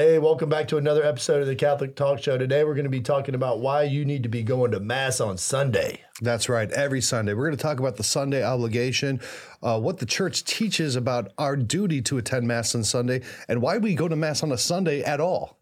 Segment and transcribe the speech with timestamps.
[0.00, 2.38] Hey, welcome back to another episode of the Catholic Talk Show.
[2.38, 5.20] Today we're going to be talking about why you need to be going to Mass
[5.20, 6.00] on Sunday.
[6.22, 6.70] That's right.
[6.70, 9.20] Every Sunday, we're going to talk about the Sunday obligation,
[9.62, 13.76] uh, what the church teaches about our duty to attend Mass on Sunday, and why
[13.76, 15.58] we go to Mass on a Sunday at all.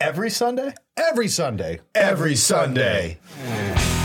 [0.00, 0.74] Every Sunday?
[0.96, 1.78] Every Sunday.
[1.94, 3.18] Every Sunday.
[3.46, 3.99] All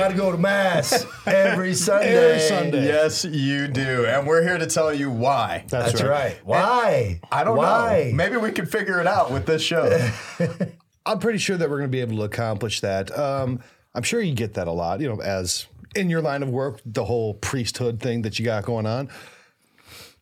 [0.00, 2.16] right, you got to go to Mass every Sunday.
[2.16, 2.86] Every Sunday.
[2.86, 4.06] Yes, you do.
[4.06, 5.64] And we're here to tell you why.
[5.68, 6.38] That's right.
[6.44, 7.20] Why?
[7.30, 8.08] I don't Why?
[8.10, 8.16] know.
[8.16, 10.10] Maybe we can figure it out with this show.
[11.06, 13.16] I'm pretty sure that we're going to be able to accomplish that.
[13.16, 13.62] Um,
[13.94, 16.80] I'm sure you get that a lot, you know, as in your line of work,
[16.84, 19.08] the whole priesthood thing that you got going on.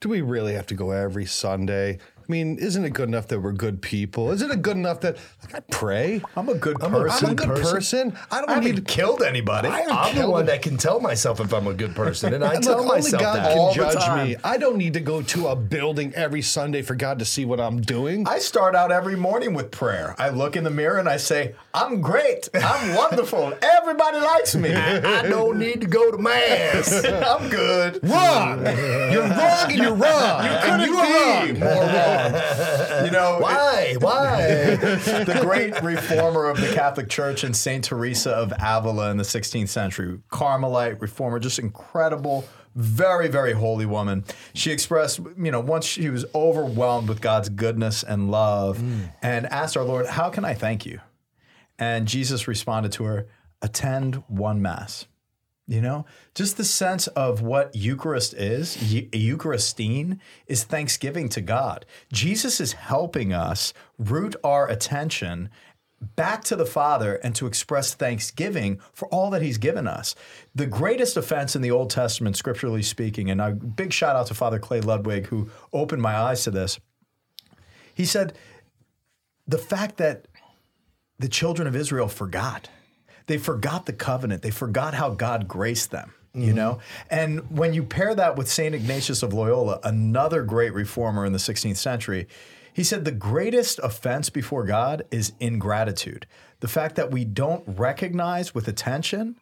[0.01, 1.99] Do we really have to go every Sunday?
[2.29, 4.33] I mean, isn't it good enough that we're good people?
[4.33, 6.21] Isn't it good enough that like, I pray?
[6.37, 7.27] I'm a good a- person.
[7.27, 8.19] I'm a good person.
[8.31, 9.69] I don't I need haven't killed anybody.
[9.69, 12.55] I I'm the one that can tell myself if I'm a good person, and I
[12.59, 13.49] And tell look, myself God that.
[13.53, 14.29] can all the judge time.
[14.29, 14.37] me.
[14.45, 17.61] I don't need to go to a building every Sunday for God to see what
[17.61, 18.29] I'm doing.
[18.29, 20.15] I start out every morning with prayer.
[20.19, 22.51] I look in the mirror and I say, I'm great.
[22.55, 23.55] I'm wonderful.
[23.63, 24.75] Everybody likes me.
[24.75, 26.93] I don't need to go to Mass.
[27.07, 28.01] I'm good.
[28.03, 28.67] wrong.
[28.67, 30.45] you're wrong and you're wrong.
[30.45, 31.59] You Couldn't you be wrong.
[31.61, 32.18] more wrong.
[33.05, 33.97] You know, Why?
[34.01, 34.77] Why?
[34.77, 39.69] the great reformer of the Catholic Church and Saint Teresa of Avila in the 16th
[39.69, 44.25] century, Carmelite reformer, just incredible, very, very holy woman.
[44.55, 49.13] She expressed, you know, once she was overwhelmed with God's goodness and love mm.
[49.23, 51.01] and asked our Lord, How can I thank you?
[51.79, 53.27] And Jesus responded to her,
[53.63, 55.07] Attend one Mass.
[55.71, 61.85] You know, just the sense of what Eucharist is, Eu- Eucharistein, is thanksgiving to God.
[62.11, 65.51] Jesus is helping us root our attention
[66.17, 70.15] back to the Father and to express thanksgiving for all that He's given us.
[70.55, 74.35] The greatest offense in the Old Testament, scripturally speaking, and a big shout out to
[74.35, 76.81] Father Clay Ludwig, who opened my eyes to this.
[77.95, 78.33] He said,
[79.47, 80.29] the fact that
[81.19, 82.71] the children of Israel forgot.
[83.29, 84.43] They forgot the covenant.
[84.43, 86.13] They forgot how God graced them.
[86.35, 86.57] You mm-hmm.
[86.57, 86.79] know,
[87.11, 91.39] and when you pair that with Saint Ignatius of Loyola, another great reformer in the
[91.39, 92.29] 16th century,
[92.73, 96.27] he said the greatest offense before God is ingratitude.
[96.61, 99.37] The fact that we don't recognize with attention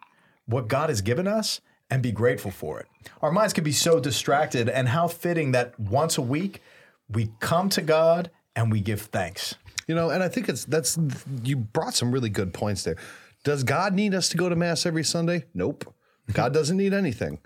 [0.45, 2.87] what God has given us and be grateful for it.
[3.21, 6.61] Our minds can be so distracted, and how fitting that once a week
[7.09, 9.55] we come to God and we give thanks.
[9.87, 10.97] You know, and I think it's that's
[11.43, 12.97] you brought some really good points there.
[13.47, 15.45] Does God need us to go to mass every Sunday?
[15.53, 15.95] Nope.
[16.33, 17.39] God doesn't need anything.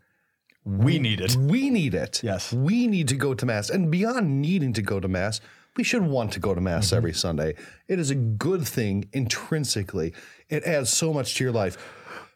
[0.66, 1.36] We need it.
[1.36, 2.24] We need it.
[2.24, 2.52] Yes.
[2.52, 3.70] We need to go to mass.
[3.70, 5.42] And beyond needing to go to mass,
[5.78, 6.96] we should want to go to mass mm-hmm.
[6.96, 7.54] every Sunday.
[7.88, 10.16] It is a good thing intrinsically.
[10.50, 11.78] It adds so much to your life.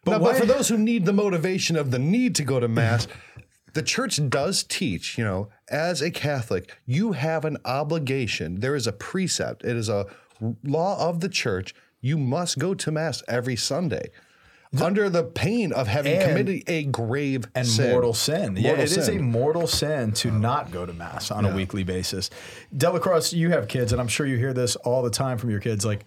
[0.04, 2.68] But, why- but for those who need the motivation of the need to go to
[2.68, 3.08] mass,
[3.74, 8.60] the church does teach, you know, as a Catholic, you have an obligation.
[8.60, 9.66] There is a precept.
[9.66, 10.06] It is a
[10.64, 11.74] law of the church.
[12.06, 14.12] You must go to mass every Sunday.
[14.80, 17.90] under the pain of having committed a grave and sin.
[17.92, 18.58] mortal sin.
[18.58, 19.18] yeah, Mortal it is sin.
[19.18, 22.30] a mortal sin to uh, not go to mass on a weekly basis.
[22.76, 25.62] DellaCrosse, you have kids, and I'm sure you hear this all the time from your
[25.62, 25.84] kids.
[25.86, 26.06] Like,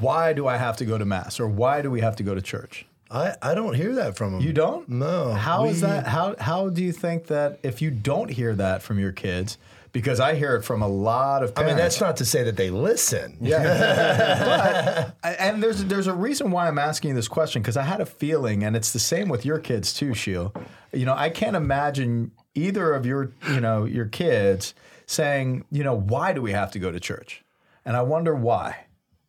[0.00, 2.34] why do I have to go to mass, or why do we have to go
[2.34, 2.86] to church?
[3.08, 4.40] I, I don't hear that from them.
[4.42, 4.88] You don't?
[4.88, 5.32] No.
[5.34, 6.06] How is We- that?
[6.08, 9.58] How how do you think that if you don't hear that from your kids?
[9.96, 12.42] Because I hear it from a lot of people I mean, that's not to say
[12.42, 13.38] that they listen.
[13.40, 18.04] but, and there's there's a reason why I'm asking this question because I had a
[18.04, 20.52] feeling, and it's the same with your kids too, Scheel.
[20.92, 24.74] You know, I can't imagine either of your you know your kids
[25.06, 27.42] saying, you know, why do we have to go to church?
[27.86, 28.76] And I wonder why.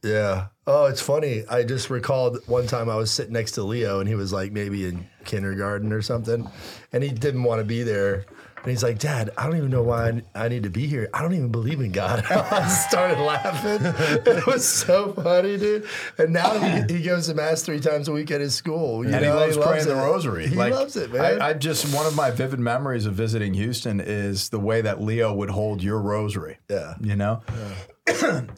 [0.04, 0.48] Yeah.
[0.70, 1.44] Oh, it's funny.
[1.50, 4.52] I just recalled one time I was sitting next to Leo and he was like
[4.52, 6.46] maybe in kindergarten or something
[6.92, 8.26] and he didn't want to be there.
[8.64, 11.10] And he's like, Dad, I don't even know why I- need to be here.
[11.14, 12.26] I don't even believe in God.
[12.30, 13.80] I started laughing.
[14.26, 15.86] It was so funny, dude.
[16.18, 19.06] And now he, he goes to mass three times a week at his school.
[19.06, 19.38] you and he know?
[19.38, 20.02] loves praying the it.
[20.04, 20.48] rosary.
[20.48, 21.42] He Like, loves it, man.
[21.42, 25.02] I, I just one of my vivid memories of visiting Houston is the way that
[25.02, 26.58] Leo would hold your rosary.
[26.70, 26.96] Yeah.
[27.00, 27.42] you know.
[27.48, 27.74] yeah.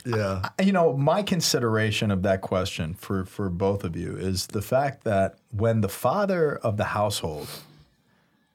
[0.62, 5.04] You know, my consideration of that question for for both of you is the fact
[5.04, 7.48] that when the father of the household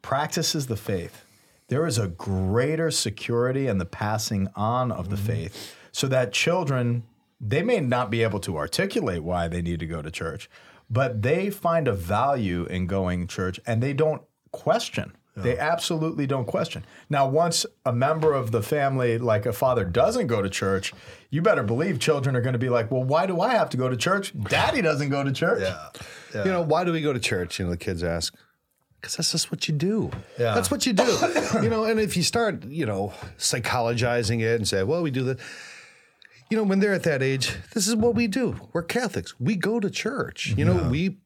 [0.03, 1.25] practices the faith,
[1.69, 5.27] there is a greater security in the passing on of the mm-hmm.
[5.27, 7.05] faith, so that children
[7.41, 10.49] they may not be able to articulate why they need to go to church,
[10.89, 16.27] but they find a value in going to church and they don't question They absolutely
[16.27, 16.85] don't question.
[17.11, 20.93] Now, once a member of the family, like a father, doesn't go to church,
[21.31, 23.77] you better believe children are going to be like, well, why do I have to
[23.77, 24.33] go to church?
[24.45, 25.63] Daddy doesn't go to church.
[25.63, 26.45] Yeah.
[26.45, 27.59] You know, why do we go to church?
[27.59, 28.35] You know, the kids ask.
[29.01, 30.11] Because that's just what you do.
[30.39, 30.55] Yeah.
[30.55, 31.03] That's what you do.
[31.63, 35.25] you know, and if you start, you know, psychologizing it and say, well, we do
[35.25, 35.41] that.
[36.49, 38.61] You know, when they're at that age, this is what we do.
[38.73, 39.39] We're Catholics.
[39.41, 40.55] We go to church.
[40.57, 41.19] You know, we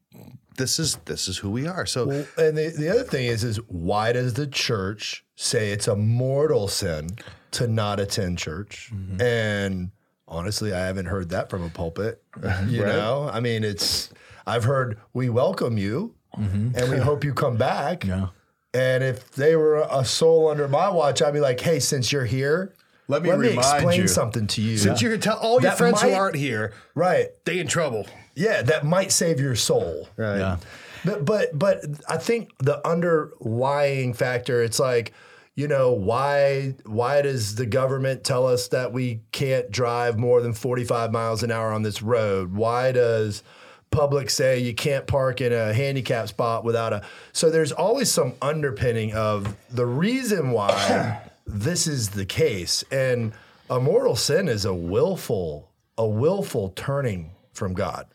[0.59, 1.87] this is this is who we are.
[1.87, 5.87] So Well, and the, the other thing is, is why does the church say it's
[5.87, 7.09] a mortal sin
[7.51, 8.91] to not attend church?
[8.93, 9.21] Mm-hmm.
[9.21, 9.91] And
[10.27, 12.21] honestly, I haven't heard that from a pulpit.
[12.37, 12.69] Mm-hmm.
[12.69, 14.11] You know, I mean, it's
[14.45, 16.75] I've heard we welcome you mm-hmm.
[16.75, 18.05] and we hope you come back.
[18.05, 18.27] Yeah.
[18.73, 22.25] And if they were a soul under my watch, I'd be like, hey, since you're
[22.25, 22.75] here,
[23.07, 24.77] Let me remind explain you." something to you.
[24.77, 27.29] since you're gonna tell all your That friends who aren't here, right.
[27.45, 28.05] they in trouble.
[28.39, 30.07] Yeah, that might save your soul.
[30.15, 30.39] Right.
[30.39, 30.57] Yeah.
[31.03, 35.11] But but but I think the underlying factor, it's like,
[35.55, 40.53] you know, why why does the government tell us that we can't drive more than
[40.53, 42.53] 45 miles an hour on this road?
[42.53, 43.43] Why does
[43.91, 47.01] public say you can't park in a handicap spot without a
[47.33, 52.85] so there's always some underpinning of the reason why this is the case.
[52.89, 53.33] And
[53.69, 58.07] a mortal sin is a willful, a willful turning from God.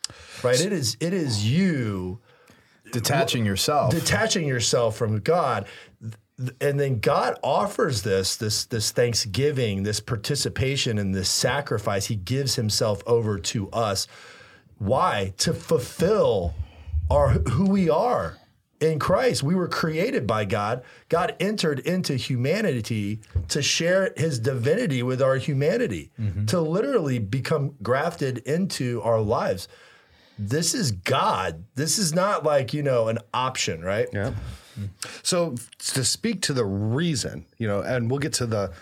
[0.42, 0.60] Right?
[0.60, 2.18] It is it is you
[2.92, 3.92] Detaching yourself.
[3.92, 5.66] detaching yourself from God.
[6.60, 12.06] And then God offers this, this, this thanksgiving, this participation, and this sacrifice.
[12.06, 14.08] He gives Himself over to us.
[14.78, 15.32] Why?
[15.38, 16.54] To fulfill
[17.08, 18.36] our who we are
[18.80, 19.42] in Christ.
[19.42, 20.82] We were created by God.
[21.08, 26.46] God entered into humanity to share His divinity with our humanity, mm-hmm.
[26.46, 29.68] to literally become grafted into our lives
[30.38, 31.64] this is God.
[31.74, 34.08] This is not like, you know, an option, right?
[34.12, 34.32] Yeah.
[35.22, 38.72] So to speak to the reason, you know, and we'll get to the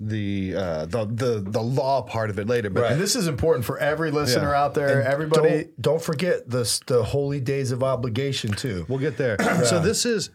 [0.00, 3.64] the uh, the the the law part of it later, but and this is important
[3.66, 4.62] for every listener Yeah.
[4.64, 5.02] out there.
[5.02, 5.48] Everybody.
[5.64, 8.86] Don't, don't forget the, the holy days of obligation, too.
[8.88, 9.36] we'll get there.
[9.64, 10.30] So this is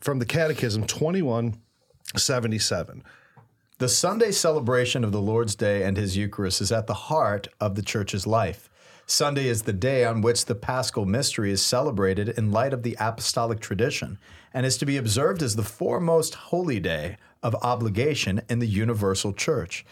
[0.00, 1.54] from the Catechism twenty one
[2.16, 3.04] seventy seven.
[3.78, 7.74] The Sunday celebration of the Lord's Day and His Eucharist is at the heart of
[7.76, 8.68] the Church's life.
[9.06, 12.96] Sunday is the day on which the Paschal Mystery is celebrated in light of the
[12.98, 14.18] apostolic tradition
[14.54, 19.32] and is to be observed as the foremost holy day of obligation in the universal
[19.32, 19.86] Church.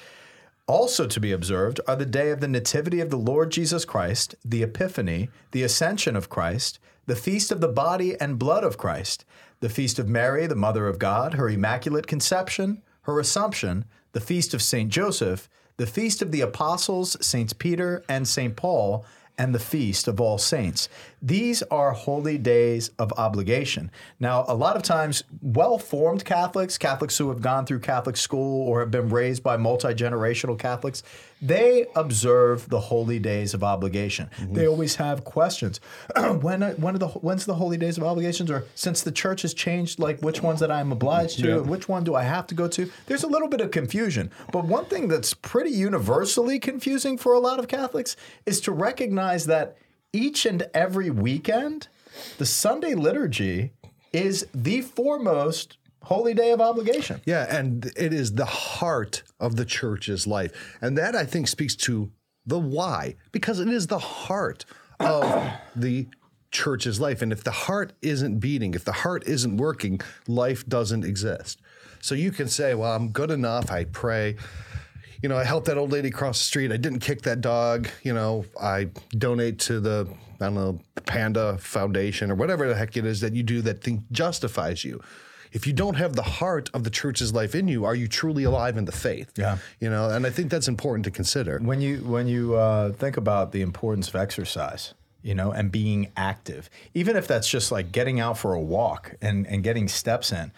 [0.67, 4.35] Also to be observed are the day of the Nativity of the Lord Jesus Christ,
[4.45, 9.25] the Epiphany, the Ascension of Christ, the feast of the body and blood of Christ,
[9.61, 14.55] the feast of Mary, the Mother of God, her Immaculate Conception, her Assumption, the feast
[14.55, 14.91] of St.
[14.91, 18.57] Joseph, the feast of the Apostles, Saints Peter and St.
[18.57, 19.05] Paul,
[19.39, 20.89] and the feast of all saints.
[21.25, 23.93] These are holy days of obligation.
[24.19, 28.67] Now, a lot of times, well formed Catholics, Catholics who have gone through Catholic school
[28.69, 31.05] or have been raised by multi generational Catholics,
[31.41, 34.31] they observe the holy days of obligation.
[34.37, 34.55] Mm-hmm.
[34.55, 35.81] They always have questions.
[36.41, 38.51] when, are, when are the when's the holy days of obligations?
[38.51, 41.89] Or since the church has changed, like which ones that I'm obliged to, and which
[41.89, 42.91] one do I have to go to?
[43.07, 44.33] There's a little bit of confusion.
[44.51, 49.47] But one thing that's pretty universally confusing for a lot of Catholics is to recognize
[49.47, 49.77] that
[50.13, 51.89] each and every weekend,
[52.39, 53.73] the Sunday liturgy
[54.13, 57.21] is the foremost holy day of obligation.
[57.25, 60.77] Yeah, and it is the heart of the church's life.
[60.81, 62.11] And that I think speaks to
[62.45, 64.65] the why, because it is the heart
[65.01, 66.09] of the
[66.51, 67.23] church's life.
[67.23, 71.61] And if the heart isn't beating, if the heart isn't working, life doesn't exist.
[72.01, 73.71] So you can say, well, I'm good enough.
[73.71, 74.37] I pray.
[75.23, 76.73] You know, I helped that old lady cross the street.
[76.73, 77.89] I didn't kick that dog.
[78.03, 80.09] You know, I donate to the,
[80.41, 83.83] I don't know, Panda Foundation or whatever the heck it is that you do that
[83.83, 85.01] thing justifies you.
[85.53, 88.45] If you don't have the heart of the church's life in you, are you truly
[88.45, 89.33] alive in the faith?
[89.37, 89.59] Yeah.
[89.81, 91.59] You know, and I think that's important to consider.
[91.59, 96.11] When you when you uh, think about the importance of exercise, you know, and being
[96.17, 100.33] active, even if that's just like getting out for a walk and and getting steps
[100.33, 100.53] in,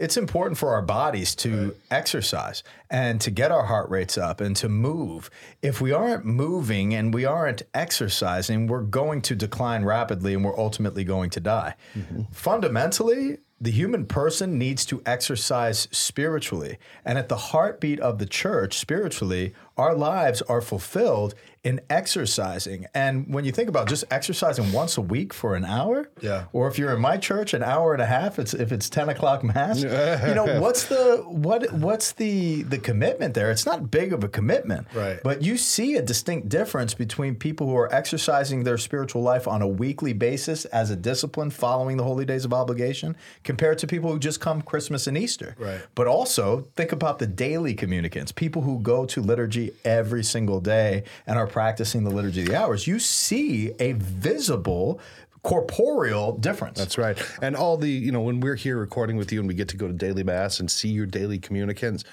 [0.00, 4.56] it's important for our bodies to exercise and to get our heart rates up and
[4.56, 5.30] to move.
[5.60, 10.58] If we aren't moving and we aren't exercising, we're going to decline rapidly and we're
[10.58, 11.74] ultimately going to die.
[11.94, 12.22] Mm-hmm.
[12.32, 16.78] Fundamentally, the human person needs to exercise spiritually.
[17.04, 22.86] And at the heartbeat of the church, spiritually, our lives are fulfilled in exercising.
[22.94, 26.44] And when you think about just exercising once a week for an hour, Yeah.
[26.52, 29.10] or if you're in my church, an hour and a half, it's if it's 10
[29.10, 29.88] o'clock mass, you
[30.34, 33.50] know, what's the what what's the the commitment there?
[33.50, 34.86] It's not big of a commitment.
[34.94, 35.20] Right.
[35.22, 39.60] But you see a distinct difference between people who are exercising their spiritual life on
[39.60, 44.10] a weekly basis as a discipline following the holy days of obligation compared to people
[44.10, 45.54] who just come Christmas and Easter.
[45.58, 45.80] Right.
[45.94, 51.04] But also think about the daily communicants, people who go to liturgy every single day
[51.26, 52.86] and are practicing the liturgy of the hours.
[52.86, 55.00] You see a visible
[55.42, 56.78] corporeal difference.
[56.78, 57.18] That's right.
[57.42, 59.76] And all the, you know, when we're here recording with you and we get to
[59.76, 62.04] go to daily mass and see your daily communicants,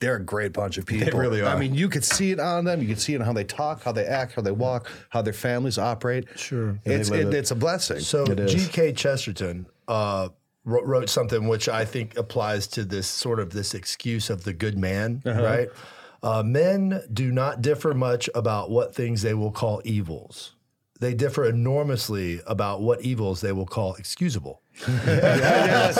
[0.00, 1.10] they're a great bunch of people.
[1.10, 1.54] They really are.
[1.54, 2.80] I mean, you could see it on them.
[2.80, 5.22] You can see it in how they talk, how they act, how they walk, how
[5.22, 6.26] their families operate.
[6.36, 6.78] Sure.
[6.84, 7.34] It's, it, it.
[7.34, 8.00] it's a blessing.
[8.00, 8.26] So.
[8.26, 8.92] G.K.
[8.92, 10.28] Chesterton uh,
[10.64, 14.52] wrote, wrote something which I think applies to this sort of this excuse of the
[14.52, 15.68] good man, right?
[16.22, 20.52] Uh, men do not differ much about what things they will call evils.
[20.98, 24.62] They differ enormously about what evils they will call excusable.
[24.86, 25.96] That's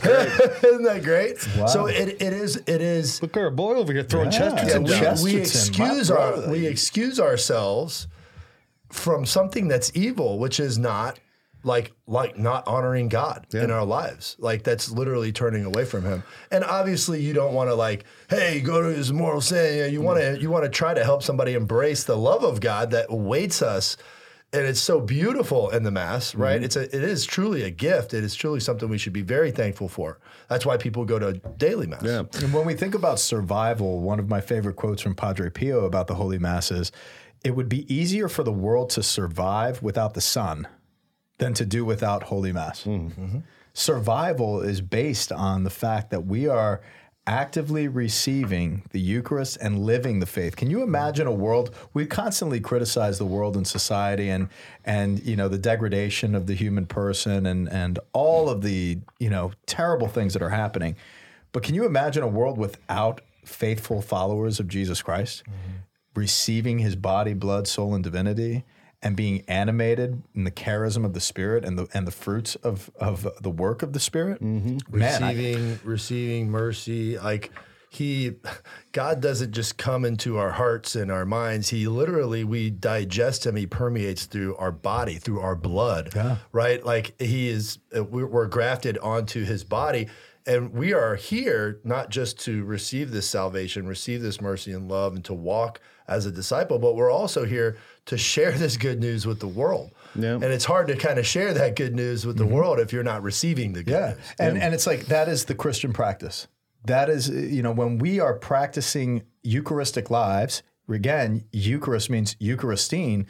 [0.00, 0.28] great.
[0.64, 1.38] Isn't that great?
[1.68, 4.38] So it, it is it is Look at our boy over here throwing Yeah.
[4.50, 5.00] Chesterton we, down.
[5.00, 8.08] Chesterton, we excuse our we excuse ourselves
[8.90, 11.20] from something that's evil, which is not
[11.62, 14.36] like like not honoring God in our lives.
[14.38, 16.22] Like that's literally turning away from Him.
[16.50, 19.76] And obviously, you don't want to like, hey, go to His moral sin.
[19.76, 22.44] You, know, you want to you want to try to help somebody embrace the love
[22.44, 23.96] of God that awaits us.
[24.52, 26.42] And it's so beautiful in the mass, mm-hmm.
[26.42, 26.62] right?
[26.62, 28.14] It's a, it is truly a gift.
[28.14, 30.18] It is truly something we should be very thankful for.
[30.48, 32.02] That's why people go to daily mass.
[32.02, 32.24] Yeah.
[32.42, 36.08] And when we think about survival, one of my favorite quotes from Padre Pio about
[36.08, 36.90] the Holy Mass is
[37.44, 40.66] it would be easier for the world to survive without the sun
[41.40, 42.84] than to do without Holy Mass.
[42.84, 43.08] Hmm.
[43.08, 43.38] Mm-hmm.
[43.72, 46.80] Survival is based on the fact that we are
[47.26, 50.56] actively receiving the Eucharist and living the faith.
[50.56, 54.48] Can you imagine a world we constantly criticize the world and society and
[54.84, 59.30] and you know the degradation of the human person and and all of the, you
[59.30, 60.96] know, terrible things that are happening.
[61.52, 65.78] But can you imagine a world without faithful followers of Jesus Christ mm-hmm.
[66.14, 68.64] receiving his body, blood, soul and divinity?
[69.02, 72.90] And being animated in the charism of the Spirit and the and the fruits of
[72.96, 74.40] of the work of the Spirit.
[74.42, 77.50] Man, I- receiving receiving mercy like
[77.92, 78.34] he
[78.92, 81.70] god doesn't just come into our hearts and our minds.
[81.70, 83.56] He literally we digest him.
[83.56, 86.10] He permeates through our body through our blood
[86.52, 86.84] right?
[86.84, 90.08] Like he is uh, we're grafted onto his body.
[90.46, 95.14] And we are here not just to receive this salvation receive this mercy and love
[95.14, 97.76] and to walk as a disciple but we're also here
[98.10, 100.34] to share this good news with the world Yeah.
[100.34, 102.54] and it's hard to kind of share that good news with the mm-hmm.
[102.54, 104.08] world if you're not receiving the good Yeah.
[104.08, 106.48] news And and it's like that is the Christian practice.
[106.84, 113.26] That is you know when we are practicing Eucharistic lives, again, Eucharist means Eucharistein,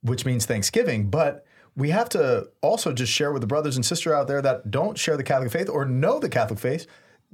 [0.00, 1.44] which means Thanksgiving, but
[1.76, 4.96] we have to also just share with the brothers and sisters out there that don't
[4.96, 6.86] share the Catholic faith or know the Catholic faith.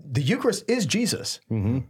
[0.04, 1.40] The Eucharist is Jesus.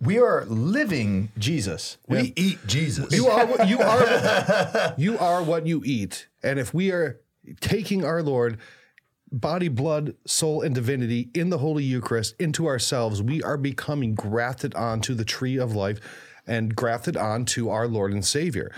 [0.00, 1.99] We are living Jesus.
[2.09, 3.12] We eat Jesus.
[3.12, 4.95] You are what you are.
[4.99, 7.21] you are what you eat, and if we are
[7.61, 8.59] taking our Lord,
[9.33, 14.75] body, blood, soul, and divinity in the Holy Eucharist into ourselves, we are becoming grafted
[14.75, 16.00] onto the tree of life,
[16.47, 18.73] and grafted onto our Lord and Savior.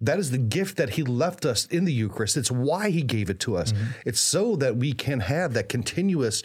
[0.00, 2.36] That is the gift that He left us in the Eucharist.
[2.36, 3.72] It's why He gave it to us.
[4.06, 6.42] It's so that we can have that continuous.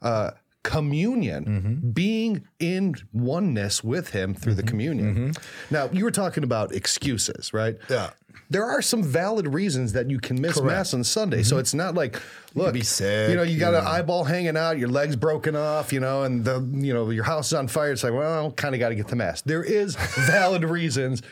[0.00, 0.30] Uh,
[0.64, 5.32] communion, being in oneness with him through the communion.
[5.70, 7.76] Now, you were talking about excuses, right?
[7.88, 8.10] Yeah.
[8.50, 11.42] There are some valid reasons that you can miss mass on Sunday.
[11.44, 12.20] So it's not like,
[12.54, 15.92] look, be sick, you know, you got an eyeball hanging out, your legs broken off,
[15.92, 17.92] you know, and the, you know, your house is on fire.
[17.92, 19.42] It's like, well, kind of got to get to mass.
[19.42, 21.22] There is valid reasons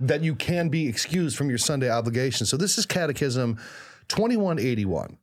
[0.00, 2.46] that you can be excused from your Sunday obligation.
[2.46, 3.56] So this is Catechism
[4.08, 5.16] 2181.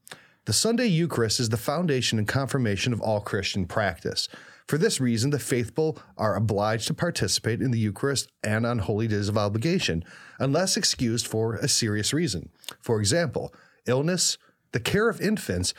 [0.49, 4.27] The Sunday Eucharist is the foundation and confirmation of all Christian practice.
[4.67, 9.07] For this reason, the faithful are obliged to participate in the Eucharist and on holy
[9.07, 10.03] days of obligation,
[10.39, 12.49] unless excused for a serious reason.
[12.81, 13.53] For example,
[13.85, 14.39] illness,
[14.71, 15.75] the care of infants,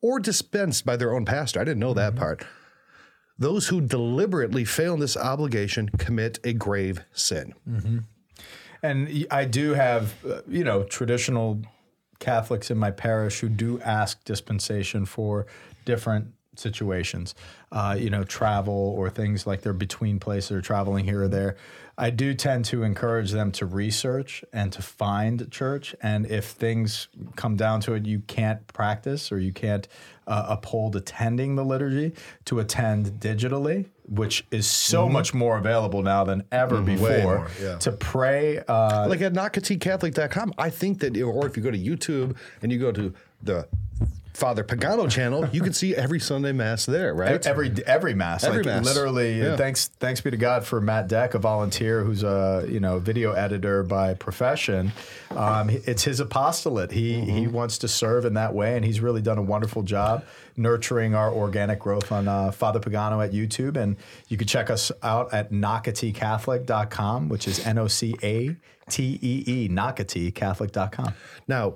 [0.00, 1.60] or dispensed by their own pastor.
[1.60, 2.46] I didn't know that part.
[3.38, 7.52] Those who deliberately fail in this obligation commit a grave sin.
[8.82, 11.60] And I do have, uh, you know, traditional
[12.18, 15.46] Catholics in my parish who do ask dispensation for
[15.84, 17.34] different situations,
[17.72, 21.56] uh, you know, travel or things like they're between places or traveling here or there.
[21.96, 25.94] I do tend to encourage them to research and to find church.
[26.02, 29.86] And if things come down to it, you can't practice or you can't
[30.26, 32.14] uh, uphold attending the liturgy,
[32.46, 37.22] to attend digitally, which is so much more available now than ever before.
[37.22, 37.78] more, yeah.
[37.78, 42.36] To pray, uh, like at nocateecatholic.com, I think that, or if you go to YouTube
[42.62, 43.66] and you go to the
[44.34, 47.46] Father Pagano channel, you can see every Sunday Mass there, right?
[47.46, 48.84] Every every mass, Every like mass.
[48.84, 49.40] literally.
[49.40, 49.56] Yeah.
[49.56, 53.32] Thanks thanks be to God for Matt Deck, a volunteer who's a you know video
[53.32, 54.92] editor by profession.
[55.30, 56.90] Um, it's his apostolate.
[56.90, 57.30] He Mm-hmm.
[57.36, 60.24] he wants to serve in that way, and he's really done a wonderful job
[60.56, 63.76] nurturing our organic growth on uh, Father Pagano at YouTube.
[63.76, 63.96] And
[64.28, 68.56] you can check us out at nocateecatholic.com, which is N O C A
[68.88, 71.14] T E E, nocateecatholic.com.
[71.48, 71.74] Now,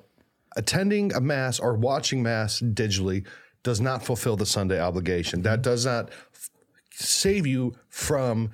[0.58, 3.24] attending a mass or watching mass digitally
[3.62, 5.42] does not fulfill the Sunday obligation.
[5.42, 6.50] That does not f-
[6.90, 8.50] save you from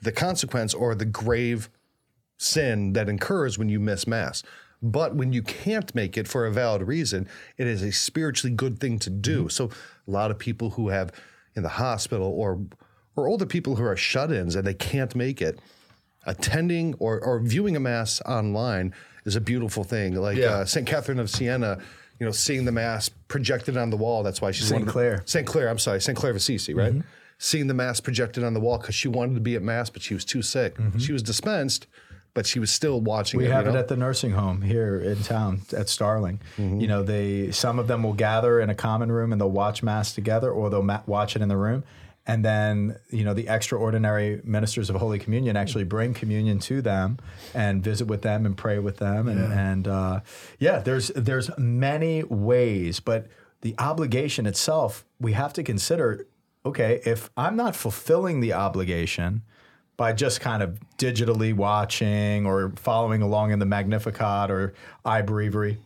[0.00, 1.68] the consequence or the grave
[2.36, 4.44] sin that incurs when you miss mass.
[4.80, 8.78] But when you can't make it for a valid reason, it is a spiritually good
[8.78, 9.40] thing to do.
[9.40, 9.48] Mm-hmm.
[9.48, 9.70] So
[10.06, 11.12] a lot of people who have
[11.56, 12.60] in the hospital or
[13.16, 15.58] or older people who are shut-ins and they can't make it,
[16.28, 18.94] attending or, or viewing a mass online
[19.24, 20.14] is a beautiful thing.
[20.14, 20.46] Like Yeah.
[20.58, 20.86] uh, St.
[20.86, 21.78] Catherine of Siena,
[22.20, 24.22] you know, seeing the mass projected on the wall.
[24.22, 25.22] That's why she's Saint one of the- Clare.
[25.24, 25.46] St.
[25.46, 26.16] Clare, I'm sorry, St.
[26.16, 26.94] Clare of Assisi, right?
[27.38, 30.02] Seeing the mass projected on the wall because she wanted to be at mass, but
[30.02, 30.76] she was too sick.
[30.98, 31.86] She was dispensed,
[32.34, 33.52] but she was still watching We it.
[33.52, 36.40] have you it at the nursing home here in town at Starling.
[36.56, 36.80] Mm-hmm.
[36.80, 39.82] You know, they some of them will gather in a common room and they'll watch
[39.84, 41.84] mass together, or they'll ma- watch it in the room.
[42.28, 47.18] And then, you know, the extraordinary ministers of Holy Communion actually bring communion to them
[47.54, 49.28] and visit with them and pray with them.
[49.28, 50.20] And, and uh,
[50.58, 53.26] yeah, there's there's many ways, but
[53.62, 56.26] the obligation itself, we have to consider.
[56.66, 59.42] Okay, if I'm not fulfilling the obligation,
[59.98, 64.72] by just kind of digitally watching or following along in the Magnificat or
[65.04, 65.78] iBreviary,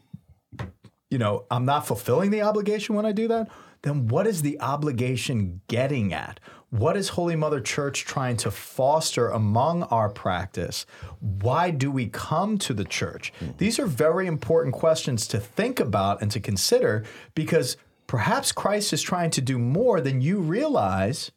[1.11, 3.49] you know, I'm not fulfilling the obligation when I do that,
[3.82, 6.40] then what is the obligation getting at?
[6.70, 10.86] What is Holy Mother Church trying to foster among our practice?
[11.20, 13.32] Why do we come to the church?
[13.58, 19.02] These are very important questions to think about and to consider because perhaps Christ is
[19.02, 21.30] trying to do more than you realize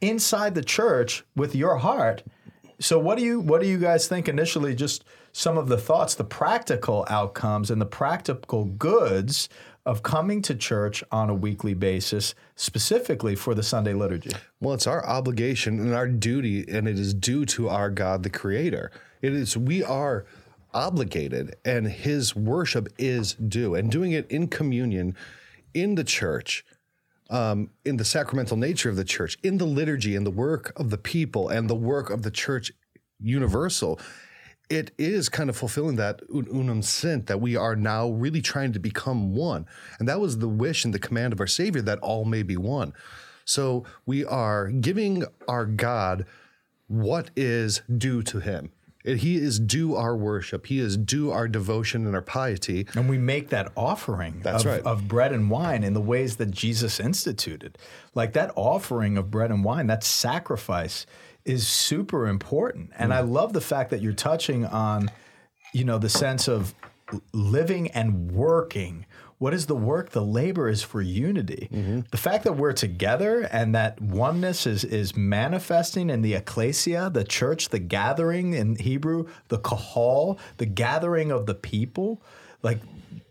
[0.00, 2.24] inside the church with your heart.
[2.82, 6.16] So what do you what do you guys think initially just some of the thoughts,
[6.16, 9.48] the practical outcomes and the practical goods
[9.86, 14.32] of coming to church on a weekly basis specifically for the Sunday liturgy?
[14.60, 18.30] Well, it's our obligation and our duty, and it is due to our God, the
[18.30, 18.90] Creator.
[19.22, 20.24] It is, we are
[20.74, 23.74] obligated, and His worship is due.
[23.74, 25.16] And doing it in communion,
[25.74, 26.64] in the church,
[27.30, 30.90] um, in the sacramental nature of the church, in the liturgy, in the work of
[30.90, 32.72] the people, and the work of the church
[33.20, 33.98] universal,
[34.68, 38.78] it is kind of fulfilling that unum sint that we are now really trying to
[38.78, 39.66] become one.
[39.98, 42.56] And that was the wish and the command of our Savior that all may be
[42.56, 42.92] one.
[43.44, 46.26] So we are giving our God
[46.86, 48.70] what is due to him.
[49.04, 50.66] It- He is due our worship.
[50.66, 52.86] He is due our devotion and our piety.
[52.94, 54.82] And we make that offering That's of, right.
[54.82, 57.78] of bread and wine in the ways that Jesus instituted.
[58.14, 61.06] Like that offering of bread and wine, that sacrifice
[61.44, 62.90] is super important.
[62.98, 63.16] And mm.
[63.16, 65.10] I love the fact that you're touching on,
[65.72, 66.74] you know, the sense of
[67.32, 69.06] living and working.
[69.42, 70.10] What is the work?
[70.10, 71.68] The labor is for unity.
[71.72, 72.02] Mm-hmm.
[72.12, 77.24] The fact that we're together and that oneness is is manifesting in the ecclesia, the
[77.24, 82.22] church, the gathering in Hebrew, the kahal, the gathering of the people,
[82.62, 82.78] like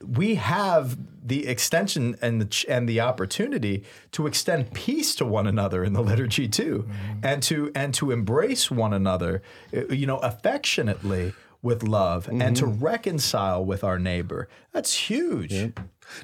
[0.06, 5.48] we have the extension and the ch- and the opportunity to extend peace to one
[5.48, 7.20] another in the liturgy too, mm-hmm.
[7.24, 9.42] and to and to embrace one another,
[9.90, 12.84] you know, affectionately with love and to mm-hmm.
[12.84, 14.48] reconcile with our neighbor.
[14.72, 15.74] That's huge.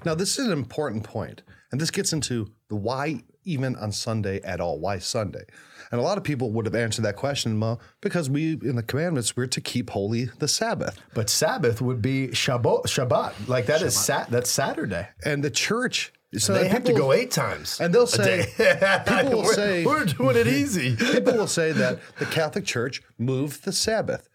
[0.03, 4.41] Now, this is an important point, and this gets into the why even on Sunday
[4.41, 4.79] at all.
[4.79, 5.45] Why Sunday?
[5.91, 8.83] And a lot of people would have answered that question, well, because we in the
[8.83, 12.83] commandments we're to keep holy the Sabbath, But Sabbath would be Shabbat.
[12.83, 13.47] Shabbat.
[13.47, 14.29] Like that is sat.
[14.29, 15.07] That's Saturday.
[15.23, 16.11] and the church.
[16.37, 17.79] So They have to go eight times.
[17.79, 18.47] and they'll say
[19.07, 20.97] people will we're, say we're doing it easy.
[20.97, 24.27] people will say that the Catholic Church moved the Sabbath.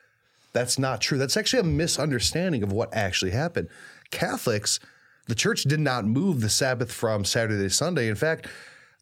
[0.53, 1.19] That's not true.
[1.19, 3.69] That's actually a misunderstanding of what actually happened.
[4.11, 4.79] Catholics,
[5.27, 8.09] the church did not move the Sabbath from Saturday to Sunday.
[8.09, 8.47] In fact,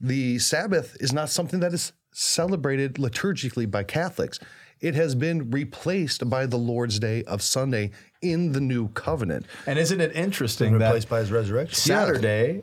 [0.00, 4.38] the Sabbath is not something that is celebrated liturgically by Catholics.
[4.80, 7.90] It has been replaced by the Lord's Day of Sunday
[8.22, 9.46] in the new covenant.
[9.66, 11.74] And isn't it interesting that Replaced by his resurrection.
[11.74, 12.62] Saturday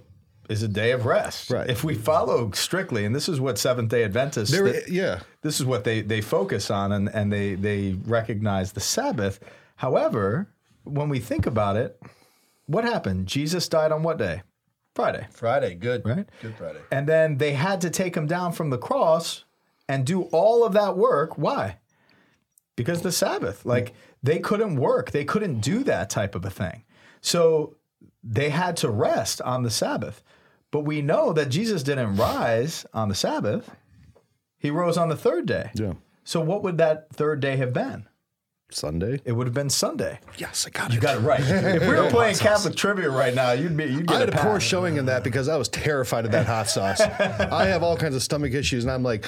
[0.49, 1.49] is a day of rest.
[1.49, 1.69] Right.
[1.69, 5.19] If we follow strictly, and this is what Seventh Day Adventists, There, that- yeah.
[5.47, 9.39] This is what they they focus on, and and they they recognize the Sabbath.
[9.77, 10.47] However,
[10.83, 12.01] when we think about it,
[12.65, 13.27] what happened?
[13.27, 14.43] Jesus died on what day?
[14.93, 15.27] Friday.
[15.31, 16.05] Friday, good.
[16.05, 16.25] Right.
[16.41, 16.79] Good Friday.
[16.91, 19.45] And then they had to take him down from the cross
[19.87, 21.37] and do all of that work.
[21.37, 21.77] Why?
[22.75, 23.65] Because the Sabbath.
[23.65, 26.83] Like they couldn't work, they couldn't do that type of a thing.
[27.21, 27.77] So
[28.21, 30.21] they had to rest on the Sabbath.
[30.71, 33.71] But we know that Jesus didn't rise on the Sabbath,
[34.57, 35.71] he rose on the third day.
[35.75, 35.93] Yeah.
[36.23, 38.07] So what would that third day have been?
[38.69, 39.21] Sunday.
[39.23, 40.19] It would have been Sunday.
[40.37, 40.95] Yes, I got it.
[40.95, 41.39] You got it right.
[41.41, 44.33] if we were playing Catholic trivia right now, you'd be you'd get I had a
[44.33, 44.43] pass.
[44.43, 46.99] poor showing in that because I was terrified of that hot sauce.
[47.01, 49.25] I have all kinds of stomach issues, and I'm like,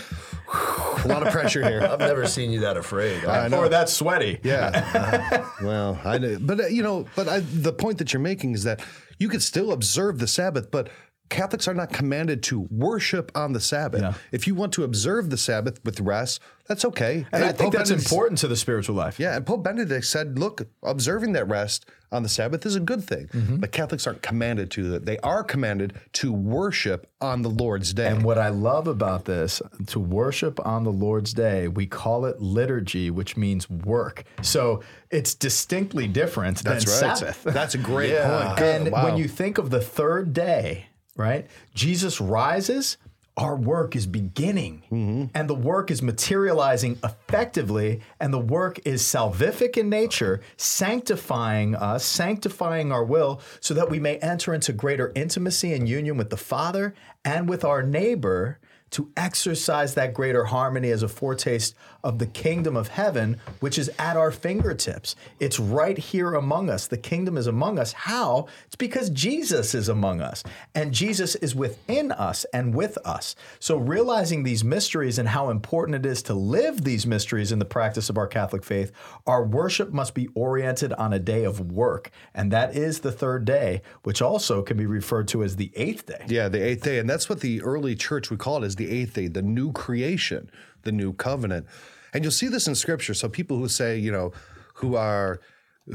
[0.54, 1.82] a lot of pressure here.
[1.82, 3.24] I've never seen you that afraid.
[3.24, 3.60] I know.
[3.60, 4.40] or that sweaty.
[4.44, 5.48] Yeah.
[5.64, 8.64] well, I know, but uh, you know, but I, the point that you're making is
[8.64, 8.82] that
[9.20, 10.90] you could still observe the Sabbath, but
[11.30, 14.02] Catholics are not commanded to worship on the Sabbath.
[14.02, 14.14] Yeah.
[14.32, 17.26] If you want to observe the Sabbath with rest, that's okay.
[17.32, 19.20] And I think Pope that's Benedict- important to the spiritual life.
[19.20, 23.04] Yeah, and Pope Benedict said, look, observing that rest on the Sabbath is a good
[23.04, 23.28] thing.
[23.28, 23.58] Mm-hmm.
[23.58, 25.06] But Catholics aren't commanded to that.
[25.06, 28.08] They are commanded to worship on the Lord's day.
[28.08, 32.40] And what I love about this, to worship on the Lord's day, we call it
[32.42, 34.24] liturgy, which means work.
[34.42, 37.18] So it's distinctly different that's than right.
[37.18, 37.44] Sabbath.
[37.44, 38.46] That's a great Yeah.
[38.46, 38.58] point.
[38.58, 38.82] Good.
[38.82, 39.06] And Wow.
[39.06, 40.86] when you think of the third day,
[41.20, 41.48] right?
[41.76, 42.98] Jesus rises,
[43.38, 44.84] our work is beginning.
[44.92, 45.26] Mm-hmm.
[45.34, 48.02] And the work is materializing effectively.
[48.20, 54.00] And the work is salvific in nature, sanctifying us, sanctifying our will, so that we
[54.00, 58.60] may enter into greater intimacy and union with the Father and with our neighbor
[58.92, 63.92] to exercise that greater harmony as a foretaste of the kingdom of heaven, which is
[64.00, 65.16] at our fingertips.
[65.40, 66.88] It's right here among us.
[66.88, 67.92] The kingdom is among us.
[67.94, 68.48] How?
[68.66, 73.36] It's because Jesus is among us, and Jesus is within us and with us.
[73.60, 77.66] So, realizing these mysteries and how important it is to live these mysteries in the
[77.66, 78.92] practice of our Catholic faith,
[79.28, 83.46] our worship must be oriented on a day of work, and that is the third
[83.46, 86.26] day, which also can be referred to as the eighth day.
[86.28, 87.00] Yeah, the eighth day.
[87.00, 89.72] And that's what the early church would call it is the eighth day, the new
[89.72, 90.50] creation,
[90.82, 91.68] the new covenant.
[92.14, 93.14] And you'll see this in scripture.
[93.14, 94.32] So people who say, you know,
[94.76, 95.40] who are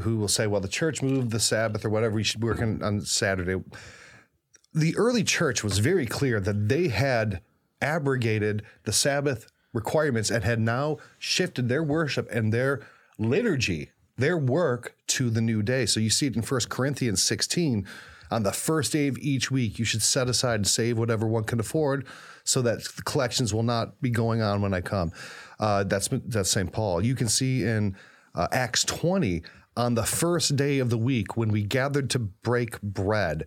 [0.03, 2.83] who will say, well, the church moved the Sabbath or whatever, we should work on,
[2.83, 3.63] on Saturday.
[4.73, 7.41] The early church was very clear that they had
[7.81, 12.85] abrogated the Sabbath requirements and had now shifted their worship and their
[13.19, 15.87] liturgy, their work to the new day.
[15.87, 17.87] So you see it in 1 Corinthians 16.
[18.31, 21.45] On the first day of each week, you should set aside and save whatever one
[21.45, 22.07] can afford
[22.45, 25.13] so that the collections will not be going on when I come.
[25.59, 26.71] Uh, that's, that's St.
[26.73, 27.05] Paul.
[27.05, 27.97] You can see in
[28.35, 29.43] uh, Acts 20,
[29.77, 33.47] on the first day of the week, when we gathered to break bread,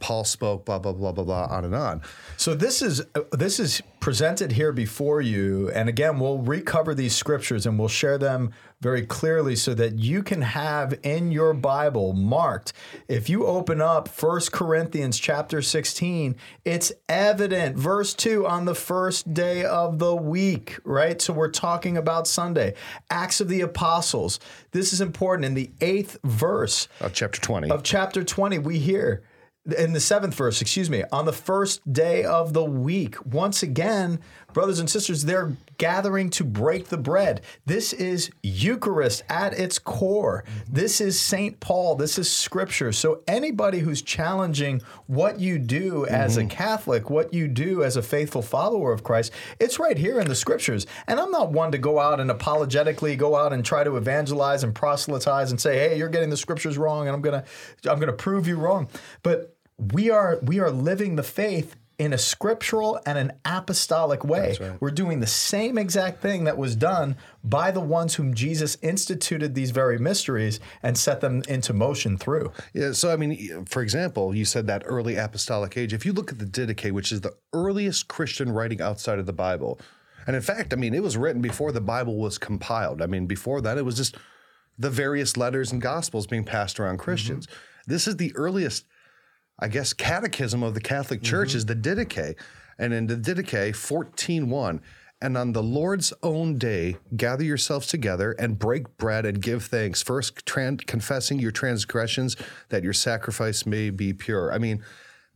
[0.00, 2.02] Paul spoke, blah, blah, blah, blah, blah, on and on.
[2.36, 7.14] So this is uh, this is presented here before you, and again, we'll recover these
[7.14, 12.12] scriptures and we'll share them very clearly so that you can have in your Bible
[12.12, 12.74] marked.
[13.08, 19.32] If you open up 1 Corinthians chapter 16, it's evident, verse 2, on the first
[19.32, 21.20] day of the week, right?
[21.22, 22.74] So we're talking about Sunday.
[23.08, 24.38] Acts of the Apostles.
[24.72, 25.46] This is important.
[25.46, 27.70] In the eighth verse, Of chapter 20.
[27.70, 29.22] of chapter 20, we hear
[29.72, 34.20] in the seventh verse, excuse me, on the first day of the week, once again,
[34.52, 37.42] brothers and sisters, they're gathering to break the bread.
[37.66, 40.44] This is Eucharist at its core.
[40.68, 41.60] This is St.
[41.60, 41.96] Paul.
[41.96, 42.92] This is scripture.
[42.92, 46.48] So, anybody who's challenging what you do as a mm-hmm.
[46.48, 50.34] Catholic, what you do as a faithful follower of Christ, it's right here in the
[50.34, 50.86] scriptures.
[51.06, 54.62] And I'm not one to go out and apologetically go out and try to evangelize
[54.62, 57.44] and proselytize and say, hey, you're getting the scriptures wrong, and I'm gonna
[57.84, 58.88] I'm gonna prove you wrong.
[59.22, 64.56] But we are we are living the faith in a scriptural and an apostolic way.
[64.80, 69.54] We're doing the same exact thing that was done by the ones whom Jesus instituted
[69.54, 72.52] these very mysteries and set them into motion through.
[72.74, 75.94] Yeah, so I mean, for example, you said that early apostolic age.
[75.94, 79.32] If you look at the Didache, which is the earliest Christian writing outside of the
[79.32, 79.80] Bible,
[80.26, 83.00] and in fact, I mean, it was written before the Bible was compiled.
[83.00, 84.16] I mean, before that, it was just
[84.78, 87.46] the various letters and gospels being passed around Christians.
[87.46, 87.92] Mm-hmm.
[87.92, 88.84] This is the earliest,
[89.58, 91.58] I guess, catechism of the Catholic Church mm-hmm.
[91.58, 92.36] is the Didache.
[92.78, 94.80] And in the Didache, 14.1,
[95.22, 100.02] and on the Lord's own day, gather yourselves together and break bread and give thanks.
[100.02, 102.36] First, tran- confessing your transgressions,
[102.68, 104.52] that your sacrifice may be pure.
[104.52, 104.84] I mean,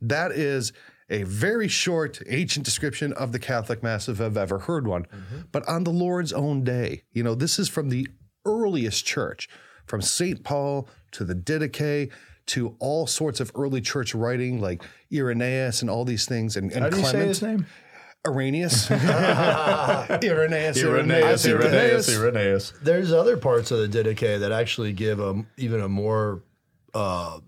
[0.03, 0.75] that is
[1.09, 5.05] a very short, ancient description of the Catholic Mass if I've ever heard one.
[5.05, 5.41] Mm-hmm.
[5.51, 8.07] But on the Lord's own day, you know, this is from the
[8.45, 9.49] earliest church,
[9.87, 10.45] from St.
[10.45, 12.13] Paul to the Didache
[12.51, 14.83] to all sorts of early church writing, like
[15.13, 16.57] Irenaeus and all these things.
[16.57, 17.67] And, and How do you say his name?
[18.27, 18.91] Irenaeus.
[18.91, 20.21] Irenaeus.
[20.23, 21.47] Irenaeus, Irenaeus.
[21.47, 22.73] Irenaeus, Irenaeus.
[22.83, 26.43] There's other parts of the Didache that actually give a even a more
[26.95, 27.43] uh, a-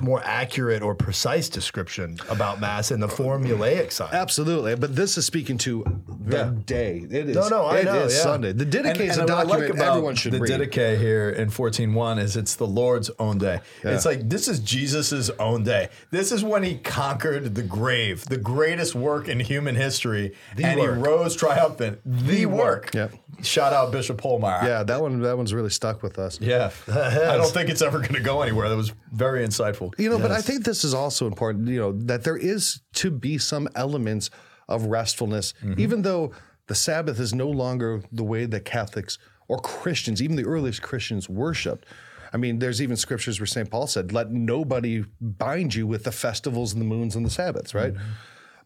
[0.00, 4.12] more accurate or precise description about mass in the formulaic side.
[4.14, 5.84] Absolutely, but this is speaking to
[6.26, 6.52] the Yeah.
[6.66, 7.04] day.
[7.10, 7.36] It is.
[7.36, 8.22] No, no, I it know, is yeah.
[8.22, 8.52] Sunday.
[8.52, 10.50] The Didache is a what I document everyone should the read.
[10.52, 13.60] Didache here in 14.1 is it's the Lord's own day.
[13.82, 15.88] It's like this is Jesus' own day.
[16.10, 20.94] This is when he conquered the grave, the greatest work in human history, and work.
[20.96, 22.00] he rose triumphant.
[22.04, 22.94] The, work.
[22.94, 23.12] Yep.
[23.42, 24.62] Shout out Bishop Holmeyer.
[24.62, 25.20] Yeah, that one.
[25.22, 26.38] That one's really stuck with us.
[26.40, 26.70] Yeah.
[26.88, 28.68] I don't think it's ever going to go anywhere.
[28.68, 29.71] That was very insightful.
[29.98, 33.10] You know, but I think this is also important, you know, that there is to
[33.10, 34.30] be some elements
[34.68, 36.32] of restfulness, even though
[36.68, 41.28] the Sabbath is no longer the way that Catholics or Christians, even the earliest Christians,
[41.28, 41.84] worshiped.
[42.32, 43.70] I mean, there's even scriptures where St.
[43.70, 47.74] Paul said, let nobody bind you with the festivals and the moons and the Sabbaths,
[47.74, 47.92] right?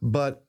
[0.00, 0.44] But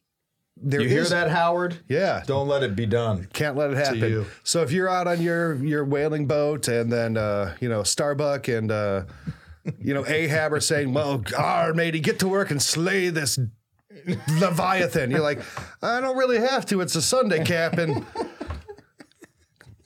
[0.56, 1.78] there You hear is- that, Howard?
[1.88, 2.24] Yeah.
[2.28, 3.28] Don't let it be done.
[3.34, 4.00] Can't let it happen.
[4.00, 4.26] you.
[4.44, 8.48] So if you're out on your your whaling boat and then uh, you know Starbuck
[8.48, 9.04] and uh,
[9.80, 13.40] you know Ahab are saying, "Well, our matey, get to work and slay this
[14.40, 15.42] Leviathan," you're like,
[15.82, 16.82] "I don't really have to.
[16.82, 18.06] It's a Sunday, Captain."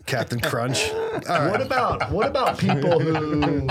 [0.05, 0.91] Captain Crunch.
[0.91, 1.51] Right.
[1.51, 3.69] What about what about people who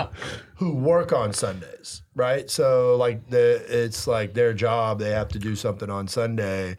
[0.55, 2.49] who work on Sundays, right?
[2.49, 6.77] So like the it's like their job, they have to do something on Sunday,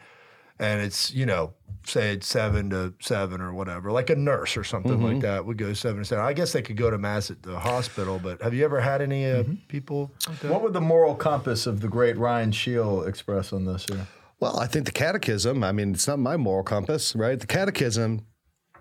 [0.57, 4.63] and it's you know say it's seven to seven or whatever, like a nurse or
[4.63, 6.23] something like that would go seven to seven.
[6.23, 9.01] I guess they could go to mass at the hospital, but have you ever had
[9.01, 10.11] any uh, people?
[10.27, 10.51] Like that?
[10.51, 14.07] What would the moral compass of the great Ryan Scheel express on this here?
[14.39, 15.63] Well, I think the Catechism.
[15.63, 17.39] I mean, it's not my moral compass, right?
[17.39, 18.25] The Catechism,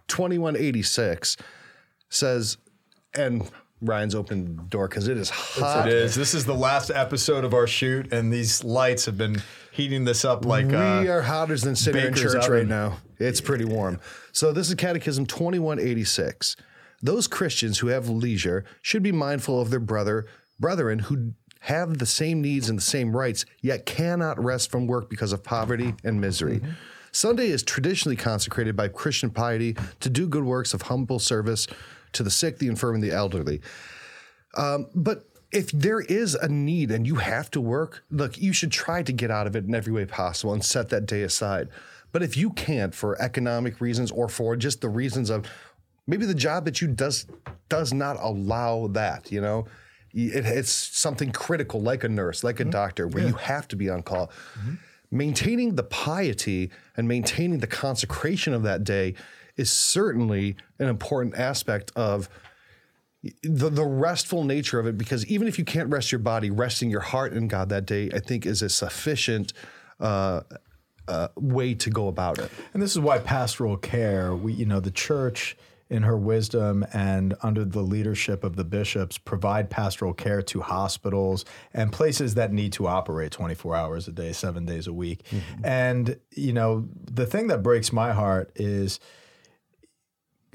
[0.09, 1.37] twenty one eighty six,
[2.09, 2.57] says,
[3.15, 3.51] and
[3.83, 5.89] Ryan's open door because it is hot.
[5.89, 6.15] It is.
[6.15, 10.25] This is the last episode of our shoot, and these lights have been heating this
[10.25, 12.51] up like we uh, are hotter than sitting in church oven.
[12.51, 12.99] right now.
[13.19, 14.01] It's pretty warm.
[14.33, 16.57] So this is Catechism 2186.
[17.03, 20.27] Those Christians who have leisure should be mindful of their brother,
[20.59, 25.11] brethren who have the same needs and the same rights, yet cannot rest from work
[25.11, 26.61] because of poverty and misery.
[27.13, 31.67] Sunday is traditionally consecrated by Christian piety to do good works of humble service
[32.13, 33.61] to the sick, the infirm, and the elderly.
[34.95, 39.03] But if there is a need and you have to work, look, you should try
[39.03, 41.69] to get out of it in every way possible and set that day aside.
[42.13, 45.47] But if you can't for economic reasons or for just the reasons of
[46.07, 47.27] maybe the job that you does
[47.69, 49.67] does not allow that, you know,
[50.13, 52.71] it, it's something critical like a nurse, like a mm-hmm.
[52.71, 54.27] doctor, where you have to be on call.
[54.59, 54.75] Mm-hmm.
[55.13, 59.15] Maintaining the piety and maintaining the consecration of that day
[59.57, 62.29] is certainly an important aspect of
[63.43, 66.91] the, the restful nature of it because even if you can't rest your body resting
[66.91, 69.53] your heart in god that day i think is a sufficient
[70.01, 70.41] uh,
[71.11, 72.51] uh, way to go about it.
[72.73, 75.57] And this is why pastoral care, we, you know, the church
[75.89, 81.45] in her wisdom and under the leadership of the bishops provide pastoral care to hospitals
[81.75, 85.25] and places that need to operate 24 hours a day, seven days a week.
[85.65, 89.01] And, you know, the thing that breaks my heart is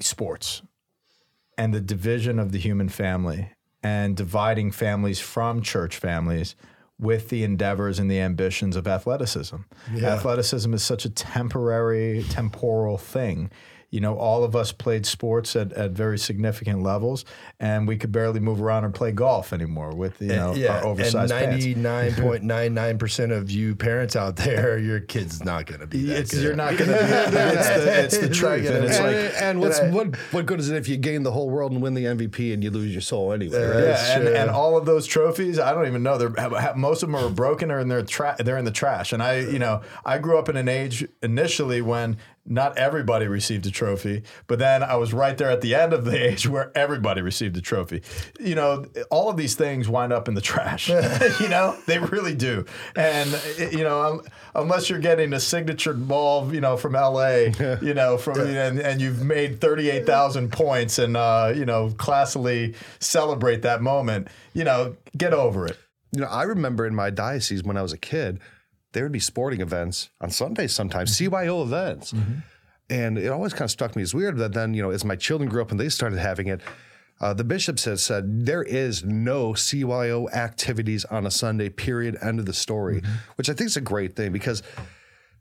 [0.00, 0.62] sports
[1.58, 3.50] and the division of the human family
[3.82, 6.56] and dividing families from church families
[6.98, 9.56] with the endeavors and the ambitions of athleticism.
[10.08, 13.50] Athleticism is such a temporary, temporal thing.
[13.90, 17.24] You know, all of us played sports at, at very significant levels,
[17.60, 20.78] and we could barely move around or play golf anymore with you eh, know yeah,
[20.78, 21.64] our oversized and pants.
[21.64, 25.80] ninety nine point nine nine percent of you parents out there, your kid's not going
[25.80, 26.04] to be.
[26.06, 26.42] That It's, good.
[26.42, 27.36] you're not going to be.
[27.56, 29.04] It's the, it's the truth, and it's be.
[29.04, 31.72] like and, and what's what what good is it if you gain the whole world
[31.72, 33.82] and win the mvp and you lose your soul anyway right?
[33.84, 36.18] Yeah, and, and all of those trophies, I don't even know.
[36.18, 38.70] They're ha- ha- most of them are broken or in their tra- they're in the
[38.70, 39.12] trash.
[39.12, 43.66] And I, you know, I grew up in an age initially when not everybody received
[43.66, 46.70] a trophy, but then I was right there at the end of the age where
[46.76, 48.02] everybody received a trophy.
[48.38, 50.88] You know, all of these things wind up in the trash.
[51.40, 52.64] you know, they really do.
[52.94, 54.22] And you know,
[54.54, 57.28] unless you're getting a signature ball, you know, from LA,
[57.82, 61.88] you know, from and, and you've made thirty eight thousand points, and uh, you know,
[61.90, 64.28] classily celebrate that moment.
[64.52, 65.76] You know, get over it.
[66.12, 68.40] you know i remember in my diocese when i was a kid
[68.96, 72.14] there would be sporting events on sundays sometimes cyo events
[72.88, 75.16] and it always kind of struck me as weird that then you know as my
[75.16, 76.60] children grew up and they started having it
[77.20, 82.38] uh, the bishops have said there is no CYO activities on a Sunday, period, end
[82.38, 83.00] of the story,
[83.36, 84.62] which I think is a great thing because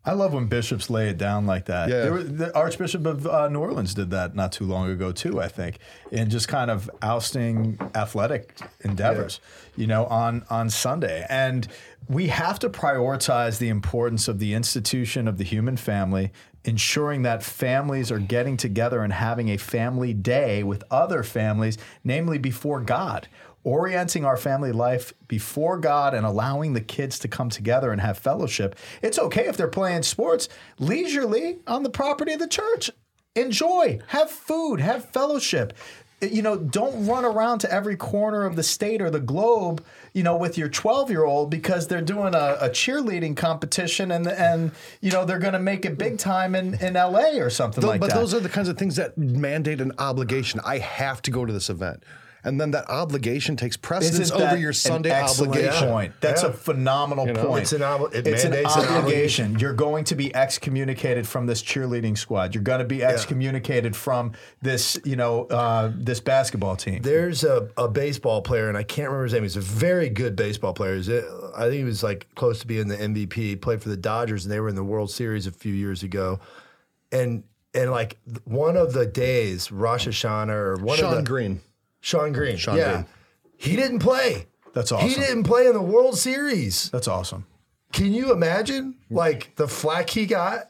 [0.05, 1.89] I love when bishops lay it down like that.
[1.89, 2.09] Yeah.
[2.09, 5.41] Were- the Archbishop of uh, New Orleans did that not too long ago too.
[5.41, 5.79] I think,
[6.11, 9.39] in just kind of ousting athletic endeavors,
[9.75, 11.67] you know, on on Sunday, and
[12.07, 16.31] we have to prioritize the importance of the institution of the human family,
[16.63, 22.37] ensuring that families are getting together and having a family day with other families, namely
[22.37, 23.27] before God
[23.65, 28.17] orienting our family life before God and allowing the kids to come together and have
[28.17, 28.77] fellowship.
[29.01, 32.91] It's okay if they're playing sports leisurely on the property of the church.
[33.35, 35.73] Enjoy, have food, have fellowship.
[36.21, 40.23] You know, don't run around to every corner of the state or the globe, you
[40.23, 44.71] know, with your 12 year old because they're doing a, a cheerleading competition and, and,
[45.01, 47.99] you know, they're going to make it big time in, in LA or something like
[47.99, 48.15] but that.
[48.15, 50.61] those are the kinds of things that mandate an obligation.
[50.63, 52.01] I have to go to this event.
[52.45, 55.89] And then that obligation takes precedence over your Sunday obligation.
[55.89, 56.13] Point.
[56.21, 56.49] That's Yeah.
[56.49, 57.45] a phenomenal You know?
[57.47, 57.63] point.
[57.63, 59.57] It's an obli- it it's an mandates an obligation.
[59.59, 62.53] You're going to be excommunicated from this cheerleading squad.
[62.53, 67.01] You're going to be excommunicated from this, you know, uh, this basketball team.
[67.01, 69.41] There's a, a baseball player, and I can't remember his name.
[69.43, 70.95] He's a very good baseball player.
[70.95, 73.33] He's, uh, I think he was like close to being the MVP.
[73.33, 76.03] He played for the Dodgers, and they were in the World Series a few years
[76.03, 76.39] ago.
[77.11, 81.61] And and like one of the days, Rosh Hashanah or one Sean of the Green.
[82.05, 83.05] Shawn Green, Shawn yeah, Green.
[83.57, 84.45] he didn't play.
[84.73, 85.09] That's awesome.
[85.09, 86.91] He didn't play in the World Series.
[86.91, 87.47] That's awesome.
[87.93, 90.69] Can you imagine like the flack he got?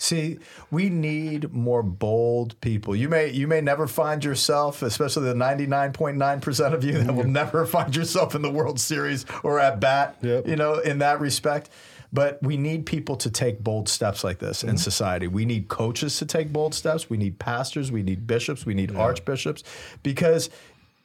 [0.00, 0.38] See,
[0.70, 2.94] we need more bold people.
[2.94, 7.66] You may you may never find yourself, especially the 99.9% of you that will never
[7.76, 10.46] find yourself in the World Series or at bat, Yep.
[10.46, 11.70] you know, in that respect.
[12.12, 14.76] But we need people to take bold steps like this in mm-hmm.
[14.78, 15.28] society.
[15.28, 17.10] We need coaches to take bold steps.
[17.10, 19.62] We need pastors, we need bishops, we need archbishops
[20.02, 20.48] because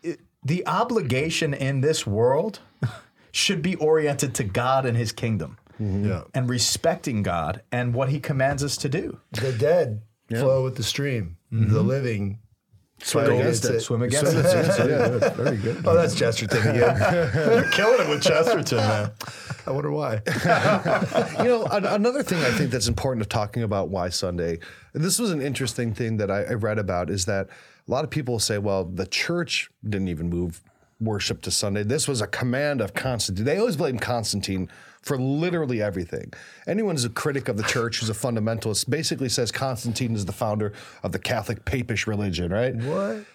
[0.02, 2.60] it, the obligation in this world
[3.32, 5.58] should be oriented to God and his kingdom.
[5.82, 6.08] Mm-hmm.
[6.08, 9.20] Yeah, And respecting God and what He commands us to do.
[9.32, 11.38] the dead flow with the stream.
[11.52, 11.88] The mm-hmm.
[11.88, 12.40] living
[13.02, 13.76] swim against against it.
[13.76, 13.80] it.
[13.82, 14.44] Swim against it.
[14.44, 15.86] that's- yeah, very good.
[15.86, 17.32] Oh, that's Chesterton again.
[17.36, 19.12] You're killing it with Chesterton, man.
[19.66, 20.22] I wonder why.
[21.40, 24.60] you know, an- another thing I think that's important of talking about why Sunday.
[24.94, 28.10] This was an interesting thing that I, I read about is that a lot of
[28.10, 30.62] people say, well, the church didn't even move
[31.00, 31.84] worship to Sunday.
[31.84, 33.46] This was a command of Constantine.
[33.46, 34.70] They always blame Constantine
[35.02, 36.32] for literally everything.
[36.66, 40.32] Anyone who's a critic of the church, who's a fundamentalist, basically says Constantine is the
[40.32, 40.72] founder
[41.04, 42.76] of the Catholic papish religion, right?
[42.76, 43.26] what?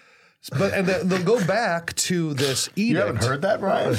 [0.57, 2.77] But and they- they'll go back to this edict.
[2.89, 3.95] You haven't heard that, Brian?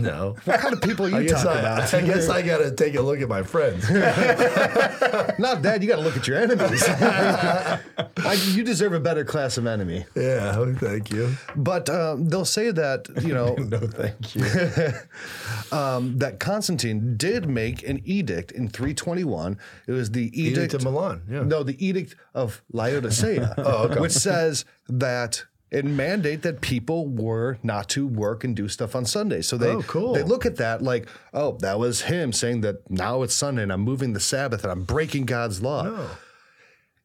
[0.02, 0.36] No.
[0.44, 1.94] What kind of people are you I guess talking I, about?
[1.94, 3.88] I guess I gotta take a look at my friends.
[5.38, 6.82] Not that you got to look at your enemies.
[6.88, 7.80] I,
[8.52, 10.04] you deserve a better class of enemy.
[10.14, 11.34] yeah, oh, thank you.
[11.56, 14.44] But um, they'll say that you know no, thank you.
[15.76, 19.58] um, that Constantine did make an edict in 321.
[19.86, 21.42] It was the edict, Edict of Milan, yeah.
[21.42, 23.54] No, the edict of Laodicea,
[23.98, 25.44] which says that.
[25.70, 29.40] It mandate that people were not to work and do stuff on Sunday.
[29.40, 30.14] So they Oh, cool.
[30.14, 33.72] they look at that like, oh, that was him saying that now it's Sunday and
[33.72, 35.84] I'm moving the Sabbath and I'm breaking God's law.
[35.84, 36.06] No.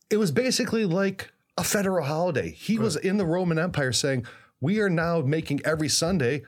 [0.10, 2.52] it was basically like a federal holiday.
[2.52, 4.26] He was in the Roman Empire saying,
[4.60, 6.42] We are now making every Sunday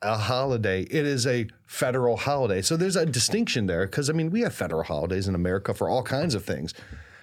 [0.00, 0.82] a holiday.
[0.82, 2.62] It is a federal holiday.
[2.62, 5.88] So there's a distinction there because, I mean, we have federal holidays in America for
[5.88, 6.72] all kinds of things.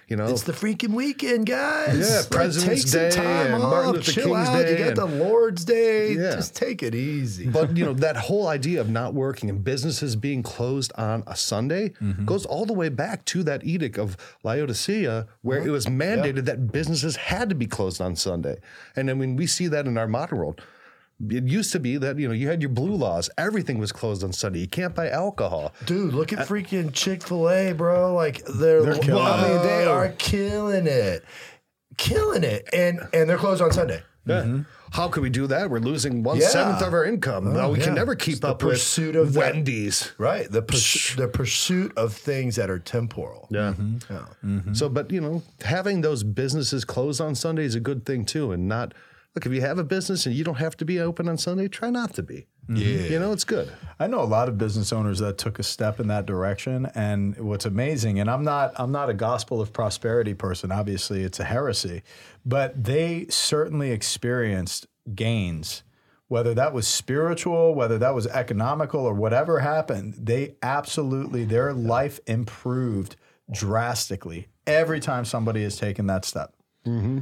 [0.08, 2.10] You know, It's the freaking weekend, guys.
[2.10, 4.62] Yeah, Like, President's take some Day time and off, Martin Luther King's out.
[4.62, 6.12] Day You got the Lord's Day.
[6.12, 6.32] Yeah.
[6.32, 7.46] Just take it easy.
[7.46, 11.36] but you know that whole idea of not working and businesses being closed on a
[11.36, 12.24] Sunday mm-hmm.
[12.24, 15.68] goes all the way back to that edict of Laodicea, where uh-huh.
[15.68, 18.58] it was mandated that businesses had to be closed on Sunday.
[18.96, 20.60] And I mean, we see that in our modern world.
[21.28, 24.24] It used to be that you know you had your blue laws; everything was closed
[24.24, 24.60] on Sunday.
[24.60, 25.72] You can't buy alcohol.
[25.84, 28.14] Dude, look at freaking Chick Fil A, bro.
[28.14, 31.24] Like they're, They're killing I mean, they are killing it,
[31.96, 34.02] killing it, and and they're closed on Sunday.
[34.92, 35.70] How could we do that?
[35.70, 36.86] We're losing one seventh Yeah.
[36.86, 37.44] of our income.
[37.54, 37.84] no, we oh, yeah.
[37.84, 40.12] can never keep the up pursuit with of that- Wendy's.
[40.18, 40.50] Right.
[40.50, 43.48] The pursu- the pursuit of things that are temporal.
[43.50, 43.72] Yeah.
[43.72, 44.12] Mm-hmm.
[44.12, 44.24] Yeah.
[44.44, 44.74] Mm-hmm.
[44.74, 48.52] So, but you know, having those businesses closed on Sunday is a good thing too,
[48.52, 48.92] and not
[49.34, 51.68] look if you have a business and you don't have to be open on Sunday,
[51.68, 52.46] try not to be.
[52.68, 53.08] Yeah.
[53.08, 53.72] You know, it's good.
[53.98, 57.36] I know a lot of business owners that took a step in that direction, and
[57.38, 60.70] what's amazing, and I'm not I'm not a gospel of prosperity person.
[60.70, 62.02] Obviously, it's a heresy,
[62.46, 65.82] but they certainly experienced gains,
[66.28, 70.14] whether that was spiritual, whether that was economical, or whatever happened.
[70.18, 73.16] They absolutely their life improved
[73.50, 76.54] drastically every time somebody has taken that step.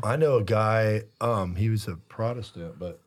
[0.03, 3.01] I know a guy, um, he was a Protestant, but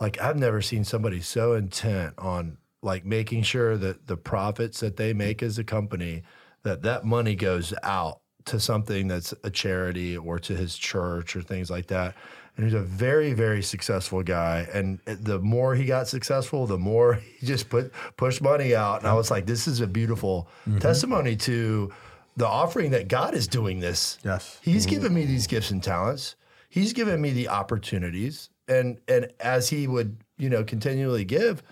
[0.00, 4.96] like I've never seen somebody so intent on like making sure that the profits that
[4.96, 6.22] they make as a company
[6.62, 11.42] that that money goes out to something that's a charity or to his church or
[11.42, 12.14] things like that.
[12.56, 14.66] And he's a very, very successful guy.
[14.72, 19.00] And the more he got successful, the more he just put pushed money out.
[19.00, 20.48] And I was like, this is a beautiful
[20.80, 21.92] testimony to
[22.36, 24.18] the offering that God is doing this.
[24.24, 24.58] Yes.
[24.62, 24.94] He's mm-hmm.
[24.94, 26.36] given me these gifts and talents.
[26.68, 28.50] He's given me the opportunities.
[28.68, 31.62] And and as he would, you know, continually give,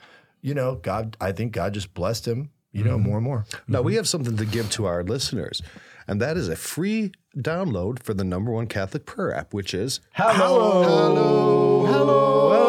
[0.40, 3.08] you know, God, I think God just blessed him, you know, mm-hmm.
[3.08, 3.46] more and more.
[3.66, 3.98] Now we mm-hmm.
[3.98, 5.60] have something to give to our listeners,
[6.06, 10.00] and that is a free download for the number one Catholic prayer app, which is
[10.12, 10.32] Hello.
[10.34, 12.63] Hello, hello, hello,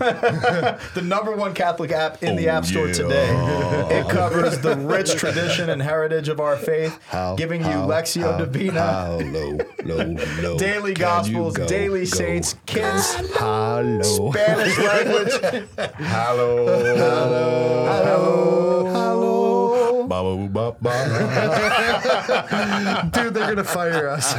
[0.00, 0.80] app.
[0.94, 3.28] the number one Catholic app in the oh, App Store today.
[3.30, 3.88] Oh.
[3.90, 8.32] It covers the rich tradition and heritage of our faith, How- giving you how- Lectio
[8.32, 10.58] how- Divina, How low, low, low.
[10.58, 12.04] daily Gospels, go, daily go?
[12.06, 14.30] Saints, kids, Hello.
[14.32, 15.32] Spanish language.
[15.96, 16.66] Hello.
[16.66, 17.86] Hello.
[17.86, 18.86] Hello.
[18.90, 20.06] Hello.
[23.12, 24.30] Dude, they're gonna fire us.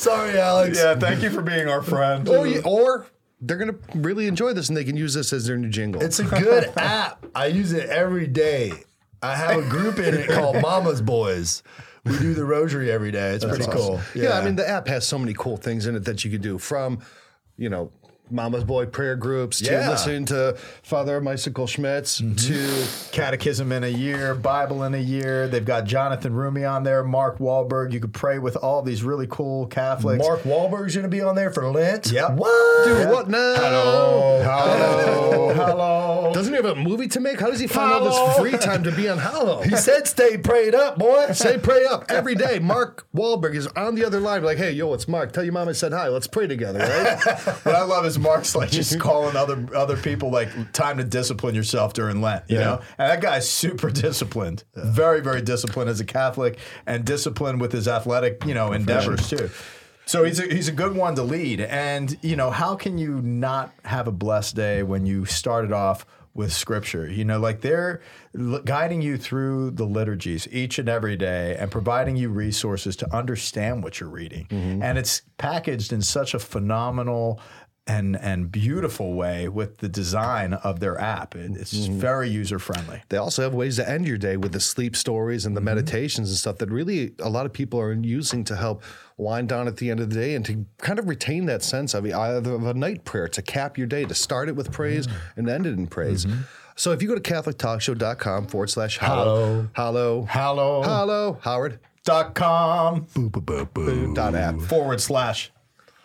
[0.00, 0.78] Sorry, Alex.
[0.78, 2.28] Yeah, thank you for being our friend.
[2.28, 3.06] Oh, or, you- or
[3.40, 6.02] they're gonna really enjoy this, and they can use this as their new jingle.
[6.02, 7.24] It's a good app.
[7.34, 8.72] I use it every day.
[9.22, 11.62] I have a group in it called Mama's Boys.
[12.04, 13.34] We do the rosary every day.
[13.34, 14.00] It's pretty cool.
[14.14, 14.38] Yeah.
[14.38, 16.56] I mean, the app has so many cool things in it that you could do
[16.56, 17.00] from,
[17.58, 17.90] you know,
[18.30, 19.90] Mama's Boy prayer groups to Yeah.
[19.90, 22.34] listening to Father Michael Schmitz mm-hmm.
[22.36, 25.48] to Catechism in a year, Bible in a year.
[25.48, 27.92] They've got Jonathan Roumie on there, Mark Wahlberg.
[27.92, 30.24] You could pray with all these really cool Catholics.
[30.24, 32.10] Mark Wahlberg's going to be on there for Lent.
[32.10, 32.32] Yep.
[32.32, 32.84] What?
[32.86, 33.54] Dude, what now?
[33.56, 34.42] Hello.
[34.42, 35.54] Hello.
[35.54, 36.32] Hello.
[36.32, 37.40] Doesn't he have a movie to make?
[37.40, 39.62] How does he find all this free time to be on Hallow?
[39.62, 41.32] He said stay prayed up, boy.
[41.32, 42.58] Stay pray up every day.
[42.58, 45.32] Mark Wahlberg is on the other line, like, hey, yo, it's Mark.
[45.32, 46.08] Tell your mom I said hi.
[46.08, 47.18] Let's pray together, right?
[47.60, 51.54] What I love is Mark's like just calling other other people like time to discipline
[51.54, 52.80] yourself during Lent, you know?
[52.98, 54.64] And that guy's super disciplined.
[54.74, 59.50] Very, very disciplined as a Catholic and disciplined with his athletic, you know, endeavors too.
[60.10, 61.60] So he's a, he's a good one to lead.
[61.60, 66.04] And, you know, how can you not have a blessed day when you started off
[66.34, 67.08] with scripture?
[67.08, 68.00] You know, like they're
[68.36, 73.14] l- guiding you through the liturgies each and every day and providing you resources to
[73.14, 74.46] understand what you're reading.
[74.46, 74.82] Mm-hmm.
[74.82, 77.40] And it's packaged in such a phenomenal
[77.86, 81.34] and and beautiful way with the design of their app.
[81.34, 81.98] It- It's just mm-hmm.
[81.98, 83.02] very user friendly.
[83.08, 85.76] They also have ways to end your day with the sleep stories and the mm-hmm.
[85.76, 88.82] meditations and stuff that really a lot of people are using to help
[89.16, 91.92] wind down at the end of the day and to kind of retain that sense
[91.94, 94.70] of uh, either of a night prayer to cap your day, to start it with
[94.72, 95.12] praise mm.
[95.36, 96.24] and end it in praise.
[96.26, 96.42] Mm-hmm.
[96.76, 100.82] So if you go to CatholicTalkShow.com forward slash hallow, hallow, Hallow.
[100.82, 103.06] hallow, Howard, Dot com
[104.14, 104.58] dot app.
[104.60, 105.52] forward slash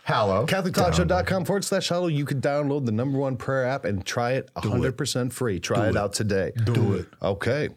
[0.06, 0.45] hallow.
[0.45, 2.08] CatholicTalkShow.com forward slash hallow.
[2.08, 5.60] You can download the number one prayer app and try it 100% free.
[5.60, 5.97] Try it.
[5.97, 6.51] out today.
[6.64, 7.08] Do it.
[7.22, 7.70] Okay.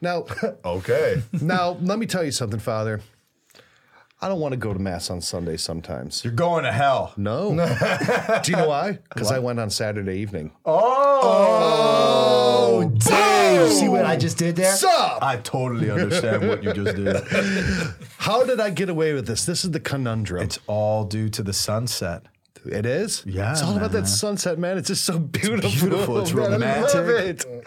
[0.00, 0.24] Now,
[0.64, 1.20] Okay.
[1.42, 3.00] now let me tell you something, Father.
[4.20, 6.24] I don't want to go to mass on Sunday sometimes.
[6.24, 7.12] You're going to hell.
[7.16, 7.50] No.
[8.42, 8.98] Do you know why?
[9.08, 10.50] Because I went on Saturday evening.
[10.66, 11.20] Oh,
[12.82, 13.70] oh Dave.
[13.72, 14.74] See what I just did there?
[14.74, 15.22] Sup?
[15.22, 17.94] I totally understand what you just did.
[18.18, 19.44] How did I get away with this?
[19.44, 20.42] This is the conundrum.
[20.42, 22.22] It's all due to the sunset.
[22.66, 23.22] it is?
[23.24, 24.78] Yeah, It's all about that sunset, man.
[24.78, 25.70] It's just so beautiful.
[25.70, 26.18] beautiful.
[26.20, 26.44] It's man.
[26.44, 27.46] I love romantic.
[27.46, 27.64] it.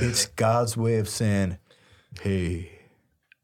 [0.00, 1.58] It's God's way of saying,
[2.20, 2.70] "Hey,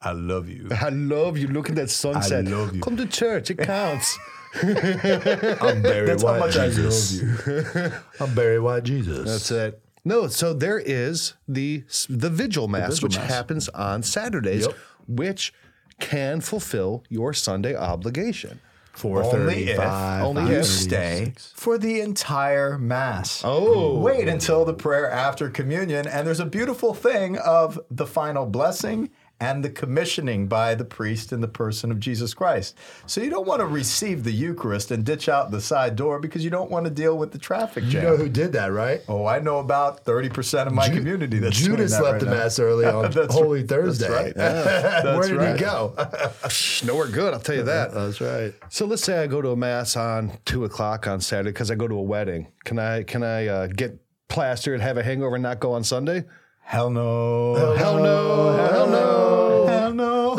[0.01, 1.49] I love you." I love you.
[1.49, 2.47] Look at that sunset.
[2.47, 2.81] I love you.
[2.81, 3.51] Come to church.
[3.51, 4.19] It counts.
[4.63, 7.23] I'm Barry That's how White much I Jesus.
[7.23, 7.93] love you.
[8.21, 9.25] I'm Barry White Jesus.
[9.29, 9.83] That's it.
[10.05, 13.29] No, so there is the the vigil mass, vigil which mass.
[13.31, 14.77] happens on Saturdays, Yep.
[15.07, 15.53] which
[16.01, 18.61] can fulfill your Sunday obligation.
[19.05, 20.25] Only if, 435.
[20.25, 23.43] Only you stay for the entire mass.
[23.45, 24.01] Oh.
[24.01, 29.11] Wait until the prayer after communion, and there's a beautiful thing of the final blessing
[29.41, 32.77] and the commissioning by the priest in the person of Jesus Christ.
[33.07, 36.43] So you don't want to receive the Eucharist and ditch out the side door because
[36.43, 38.03] you don't want to deal with the traffic jam.
[38.03, 39.01] You know who did that, right?
[39.09, 42.21] oh, I know about 30% of my Ju- community that's doing Judas that left right
[42.21, 42.33] the now.
[42.43, 43.69] mass early on That's Holy right.
[43.69, 44.33] Thursday.
[44.35, 45.17] That's right.
[45.17, 45.55] Where did right.
[45.55, 45.95] he go?
[46.85, 47.95] Nowhere good, I'll tell you that.
[47.95, 48.55] That's right.
[48.71, 51.77] So let's say I go to a mass on two o'clock on Saturday because I
[51.77, 52.49] go to a wedding.
[52.65, 55.85] Can I can I uh, get plastered, and have a hangover, and not go on
[55.85, 56.25] Sunday?
[56.69, 57.55] Hell no.
[57.79, 59.67] Hell no, hell no.
[59.69, 60.37] Hell no.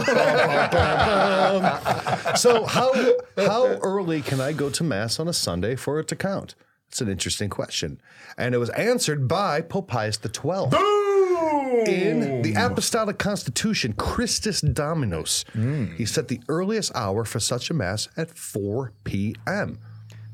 [2.36, 2.94] So how
[3.36, 6.54] how early can I go to mass on a Sunday for it to count?
[6.88, 8.00] It's an interesting question,
[8.38, 10.70] and it was answered by Pope Pius XII.
[10.70, 11.88] Boom!
[11.88, 15.96] In the Apostolic Constitution, Christus Dominus, hmm.
[15.96, 19.80] he set the earliest hour for such a mass at 4 p.m.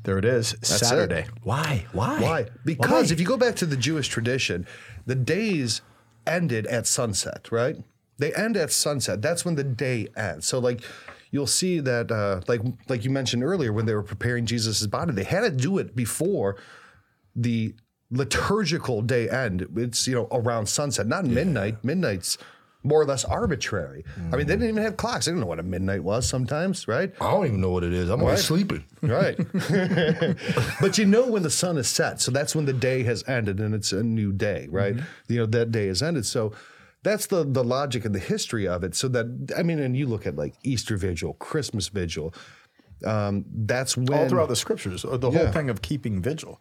[0.06, 0.54] There it is.
[0.62, 1.26] Saturday.
[1.42, 1.84] Why?
[1.90, 2.20] Why?
[2.20, 2.46] Why?
[2.64, 4.64] Because if you go back to the Jewish tradition,
[5.04, 5.82] the days
[6.24, 7.76] ended at sunset, right?
[8.18, 9.20] They end at sunset.
[9.20, 10.46] That's when the day ends.
[10.46, 10.82] So like
[11.32, 15.12] you'll see that uh, like like you mentioned earlier when they were preparing Jesus' body,
[15.12, 16.56] they had to do it before
[17.34, 17.74] the
[18.08, 19.66] liturgical day end.
[19.76, 21.84] It's you know around sunset, not midnight.
[21.84, 22.38] Midnight's
[22.86, 24.04] more or less arbitrary.
[24.16, 24.60] I mean, they mm.
[24.60, 25.26] didn't even have clocks.
[25.26, 27.12] They didn't know what a midnight was sometimes, right?
[27.20, 28.08] I don't even know what it is.
[28.08, 28.84] I'm always sleeping.
[29.02, 29.36] Right.
[30.80, 32.20] but you know when the sun is set.
[32.20, 34.96] So that's when the day has ended and it's a new day, right?
[34.96, 35.32] Mm-hmm.
[35.32, 36.26] You know, that day has ended.
[36.26, 36.52] So
[37.04, 38.96] that's the the logic and the history of it.
[38.96, 42.34] So that I mean, and you look at like Easter Vigil, Christmas Vigil.
[43.04, 45.38] Um, that's when all throughout the scriptures, or the Yeah.
[45.44, 46.60] whole thing of keeping vigil.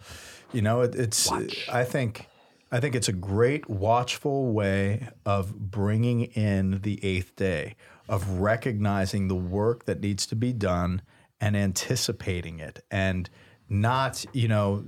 [0.52, 1.32] You know, it, it's.
[1.32, 2.28] I think.
[2.72, 7.76] I think it's a great watchful way of bringing in the eighth day,
[8.10, 11.02] of recognizing the work that needs to be done
[11.40, 13.30] and anticipating it, and
[13.70, 14.86] not, you know,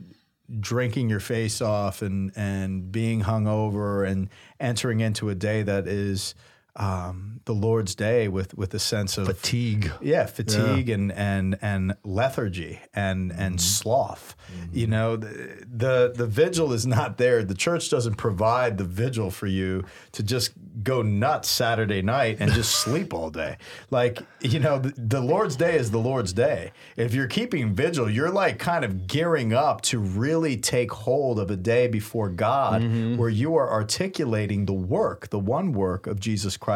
[0.60, 6.36] drinking your face off and and being hungover and entering into a day that is
[6.78, 9.92] um, the Lord's day with with a sense of Fatigue.
[10.00, 13.58] yeah, fatigue and and and lethargy and and mm-hmm.
[13.58, 14.36] sloth.
[14.52, 14.78] Mm-hmm.
[14.78, 17.44] You know, the, the the vigil is not there.
[17.44, 20.52] The church doesn't provide the vigil for you to just
[20.84, 23.58] go nuts Saturday night and just sleep all day.
[23.90, 26.74] Like you know, the, the Lord's day is the Lord's day.
[26.96, 31.50] If you're keeping vigil, you're like kind of gearing up to really take hold of
[31.50, 33.18] a day before God, mm-hmm.
[33.18, 36.67] where you are articulating the work, the one work of Jesus Christ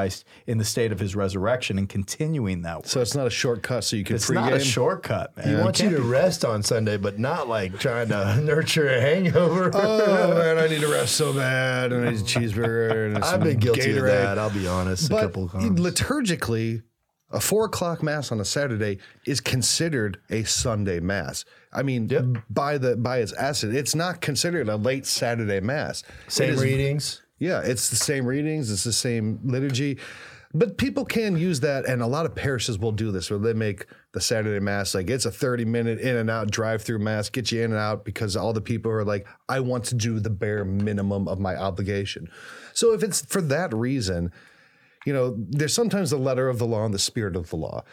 [0.47, 2.85] in the state of His resurrection and continuing that work.
[2.87, 4.35] so it's not a shortcut so you can It's pregame.
[4.35, 5.49] not a shortcut, man.
[5.49, 9.69] He wants you to rest on Sunday, but not like trying to nurture a hangover.
[9.73, 13.07] Oh man, I need to rest so bad, I need a cheeseburger.
[13.07, 14.39] And I've been guilty of that.
[14.39, 15.07] I'll be honest.
[15.07, 15.77] a But couple of times.
[15.79, 16.83] liturgically,
[17.29, 21.43] a four o'clock mass on a Saturday is considered a Sunday mass.
[21.73, 26.03] I mean, by the by its essence, it's not considered a late Saturday mass.
[26.29, 27.21] Same is- readings.
[27.41, 29.97] Yeah, it's the same readings, it's the same liturgy.
[30.53, 33.53] But people can use that, and a lot of parishes will do this where they
[33.53, 37.29] make the Saturday Mass like it's a 30 minute in and out drive through Mass,
[37.29, 40.19] get you in and out because all the people are like, I want to do
[40.19, 42.29] the bare minimum of my obligation.
[42.73, 44.31] So if it's for that reason,
[45.07, 47.83] you know, there's sometimes the letter of the law and the spirit of the law.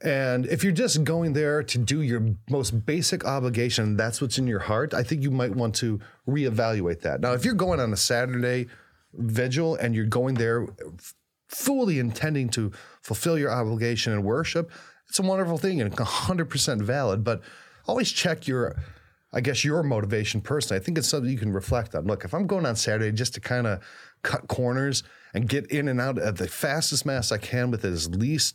[0.00, 4.46] And if you're just going there to do your most basic obligation, that's what's in
[4.46, 7.20] your heart, I think you might want to reevaluate that.
[7.20, 8.68] Now, if you're going on a Saturday
[9.14, 10.66] vigil and you're going there
[11.48, 12.70] fully intending to
[13.02, 14.70] fulfill your obligation and worship,
[15.08, 17.24] it's a wonderful thing and 100% valid.
[17.24, 17.40] But
[17.86, 18.76] always check your,
[19.32, 20.80] I guess, your motivation personally.
[20.80, 22.06] I think it's something you can reflect on.
[22.06, 23.82] Look, if I'm going on Saturday just to kind of
[24.22, 25.02] cut corners
[25.34, 28.54] and get in and out at the fastest mass I can with as least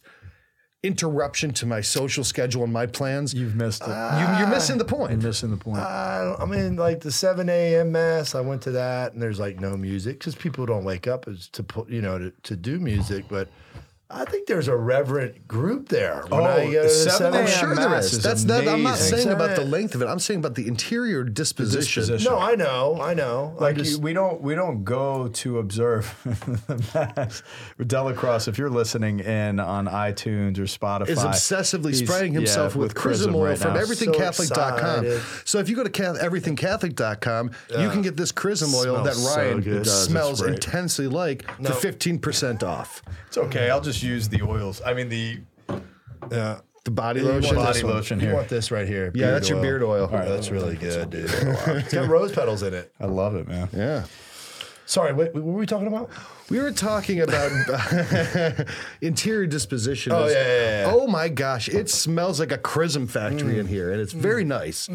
[0.83, 3.87] interruption to my social schedule and my plans, You've missed it.
[3.87, 5.23] you, you're missing the You're point.
[5.23, 5.79] missing the point.
[5.79, 7.93] I, I mean, like the 7 a.m.
[7.93, 11.27] mass, I went to that and there's like no music because people don't wake up
[11.27, 13.25] as to put, you know, to, to do music.
[13.29, 13.47] But
[14.09, 16.23] I think there's a reverent group there.
[16.27, 18.13] When Oh, I go to the 7 7 I'm sure there Mass is.
[18.13, 18.67] is That's that.
[18.67, 20.05] I'm not saying about the length of it.
[20.05, 22.01] I'm saying about the interior disposition.
[22.01, 22.31] disposition.
[22.31, 23.55] No, I know, I know.
[23.59, 26.13] Like just, you, we don't we don't go to observe
[26.67, 26.77] the
[27.15, 27.41] mass.
[27.79, 32.93] DellaCrosse, if you're listening in on iTunes or Spotify, is obsessively spraying himself yeah, with,
[32.93, 35.05] chrism oil right from everythingcatholic.com.
[35.05, 35.21] excited.
[35.45, 39.33] So if you go to cath- everythingcatholic.com, you can get this chrism oil that Smells
[39.33, 39.77] so Ryan.
[39.81, 41.71] It smells intensely like No.
[41.71, 43.01] for 15% off.
[43.27, 43.69] It's okay.
[43.71, 44.81] I'll just use the oils.
[44.85, 45.39] I mean the
[46.31, 46.59] yeah.
[46.85, 47.55] The body You want lotion.
[47.55, 47.93] body this one.
[47.93, 48.35] lotion You here.
[48.35, 49.09] want this right here?
[49.15, 50.05] Yeah, that's your beard oil.
[50.05, 51.29] All right, that's really good, dude.
[51.31, 52.93] it's got rose petals in it.
[52.99, 53.69] I love it, man.
[53.71, 54.03] Yeah.
[54.85, 56.09] Sorry, what, what were we talking about?
[56.49, 57.49] We were talking about
[59.01, 60.11] interior disposition.
[60.11, 60.91] Oh, yeah, yeah, yeah.
[60.93, 64.89] Oh my gosh, it smells like a chrism factory in here, and it's very nice.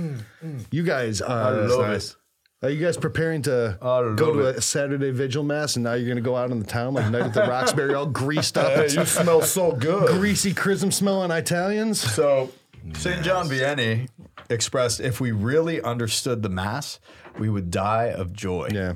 [0.70, 2.10] You guys, uh, love nice.
[2.10, 2.16] it.
[2.60, 4.56] Are you guys preparing to go to it.
[4.56, 7.08] a Saturday vigil mass, and now you're going to go out in the town like
[7.10, 10.08] Night at the Roxbury, all greased up, Hey, you smell so good.
[10.18, 12.00] greasy chrism smelling Italians?
[12.00, 12.50] So
[12.94, 13.22] St.
[13.22, 14.08] John Vianney
[14.50, 16.98] expressed if we really understood the mass,
[17.38, 18.68] we would die of joy.
[18.72, 18.94] Yeah.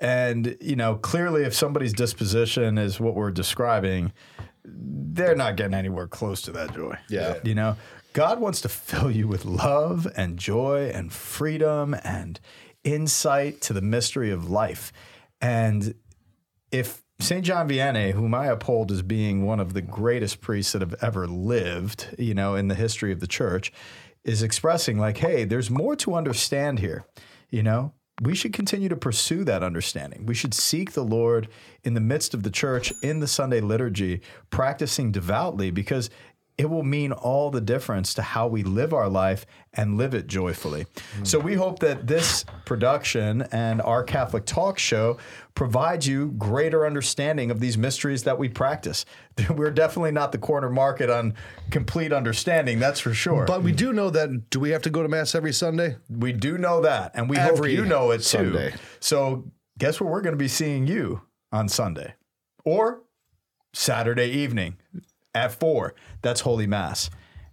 [0.00, 4.12] And, you know, clearly if somebody's disposition is what we're describing,
[4.64, 6.96] they're not getting anywhere close to that joy.
[7.08, 7.36] Yeah.
[7.44, 7.76] You know,
[8.12, 12.40] God wants to fill you with love and joy and freedom and
[12.84, 14.92] insight to the mystery of life.
[15.40, 15.94] And
[16.70, 17.44] if St.
[17.44, 21.26] John Vianney, whom I uphold as being one of the greatest priests that have ever
[21.26, 23.72] lived, you know, in the history of the church,
[24.24, 27.06] is expressing like, hey, there's more to understand here,
[27.50, 27.92] you know?
[28.22, 30.24] We should continue to pursue that understanding.
[30.24, 31.48] We should seek the Lord
[31.82, 34.20] in the midst of the church, in the Sunday liturgy,
[34.50, 36.10] practicing devoutly, because
[36.56, 40.28] it will mean all the difference to how we live our life and live it
[40.28, 40.86] joyfully.
[41.18, 41.26] Mm.
[41.26, 45.18] So we hope that this production and our Catholic Talk show
[45.56, 49.04] provides you greater understanding of these mysteries that we practice.
[49.50, 51.34] We're definitely not the corner market on
[51.70, 53.46] complete understanding, that's for sure.
[53.46, 54.50] But we do know that.
[54.50, 55.96] Do we have to go to mass every Sunday?
[56.08, 58.22] we do know that, and we hope you know it too.
[58.22, 58.74] Sunday.
[59.00, 62.14] So guess where we're going to be seeing you on Sunday
[62.64, 63.02] or
[63.72, 64.76] Saturday evening
[65.34, 65.94] at four.
[66.22, 67.10] That's Holy Mass.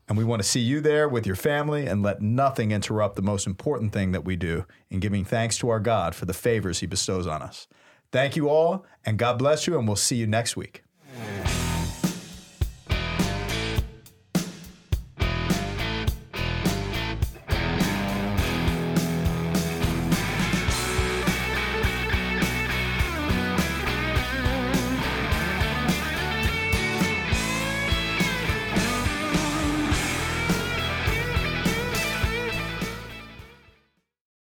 [0.08, 3.22] And we want to see you there with your family and let nothing interrupt the
[3.22, 6.80] most important thing that we do in giving thanks to our God for the favors
[6.80, 7.68] he bestows on us.
[8.12, 10.84] Thank you all, and God bless you, and we'll see you next week.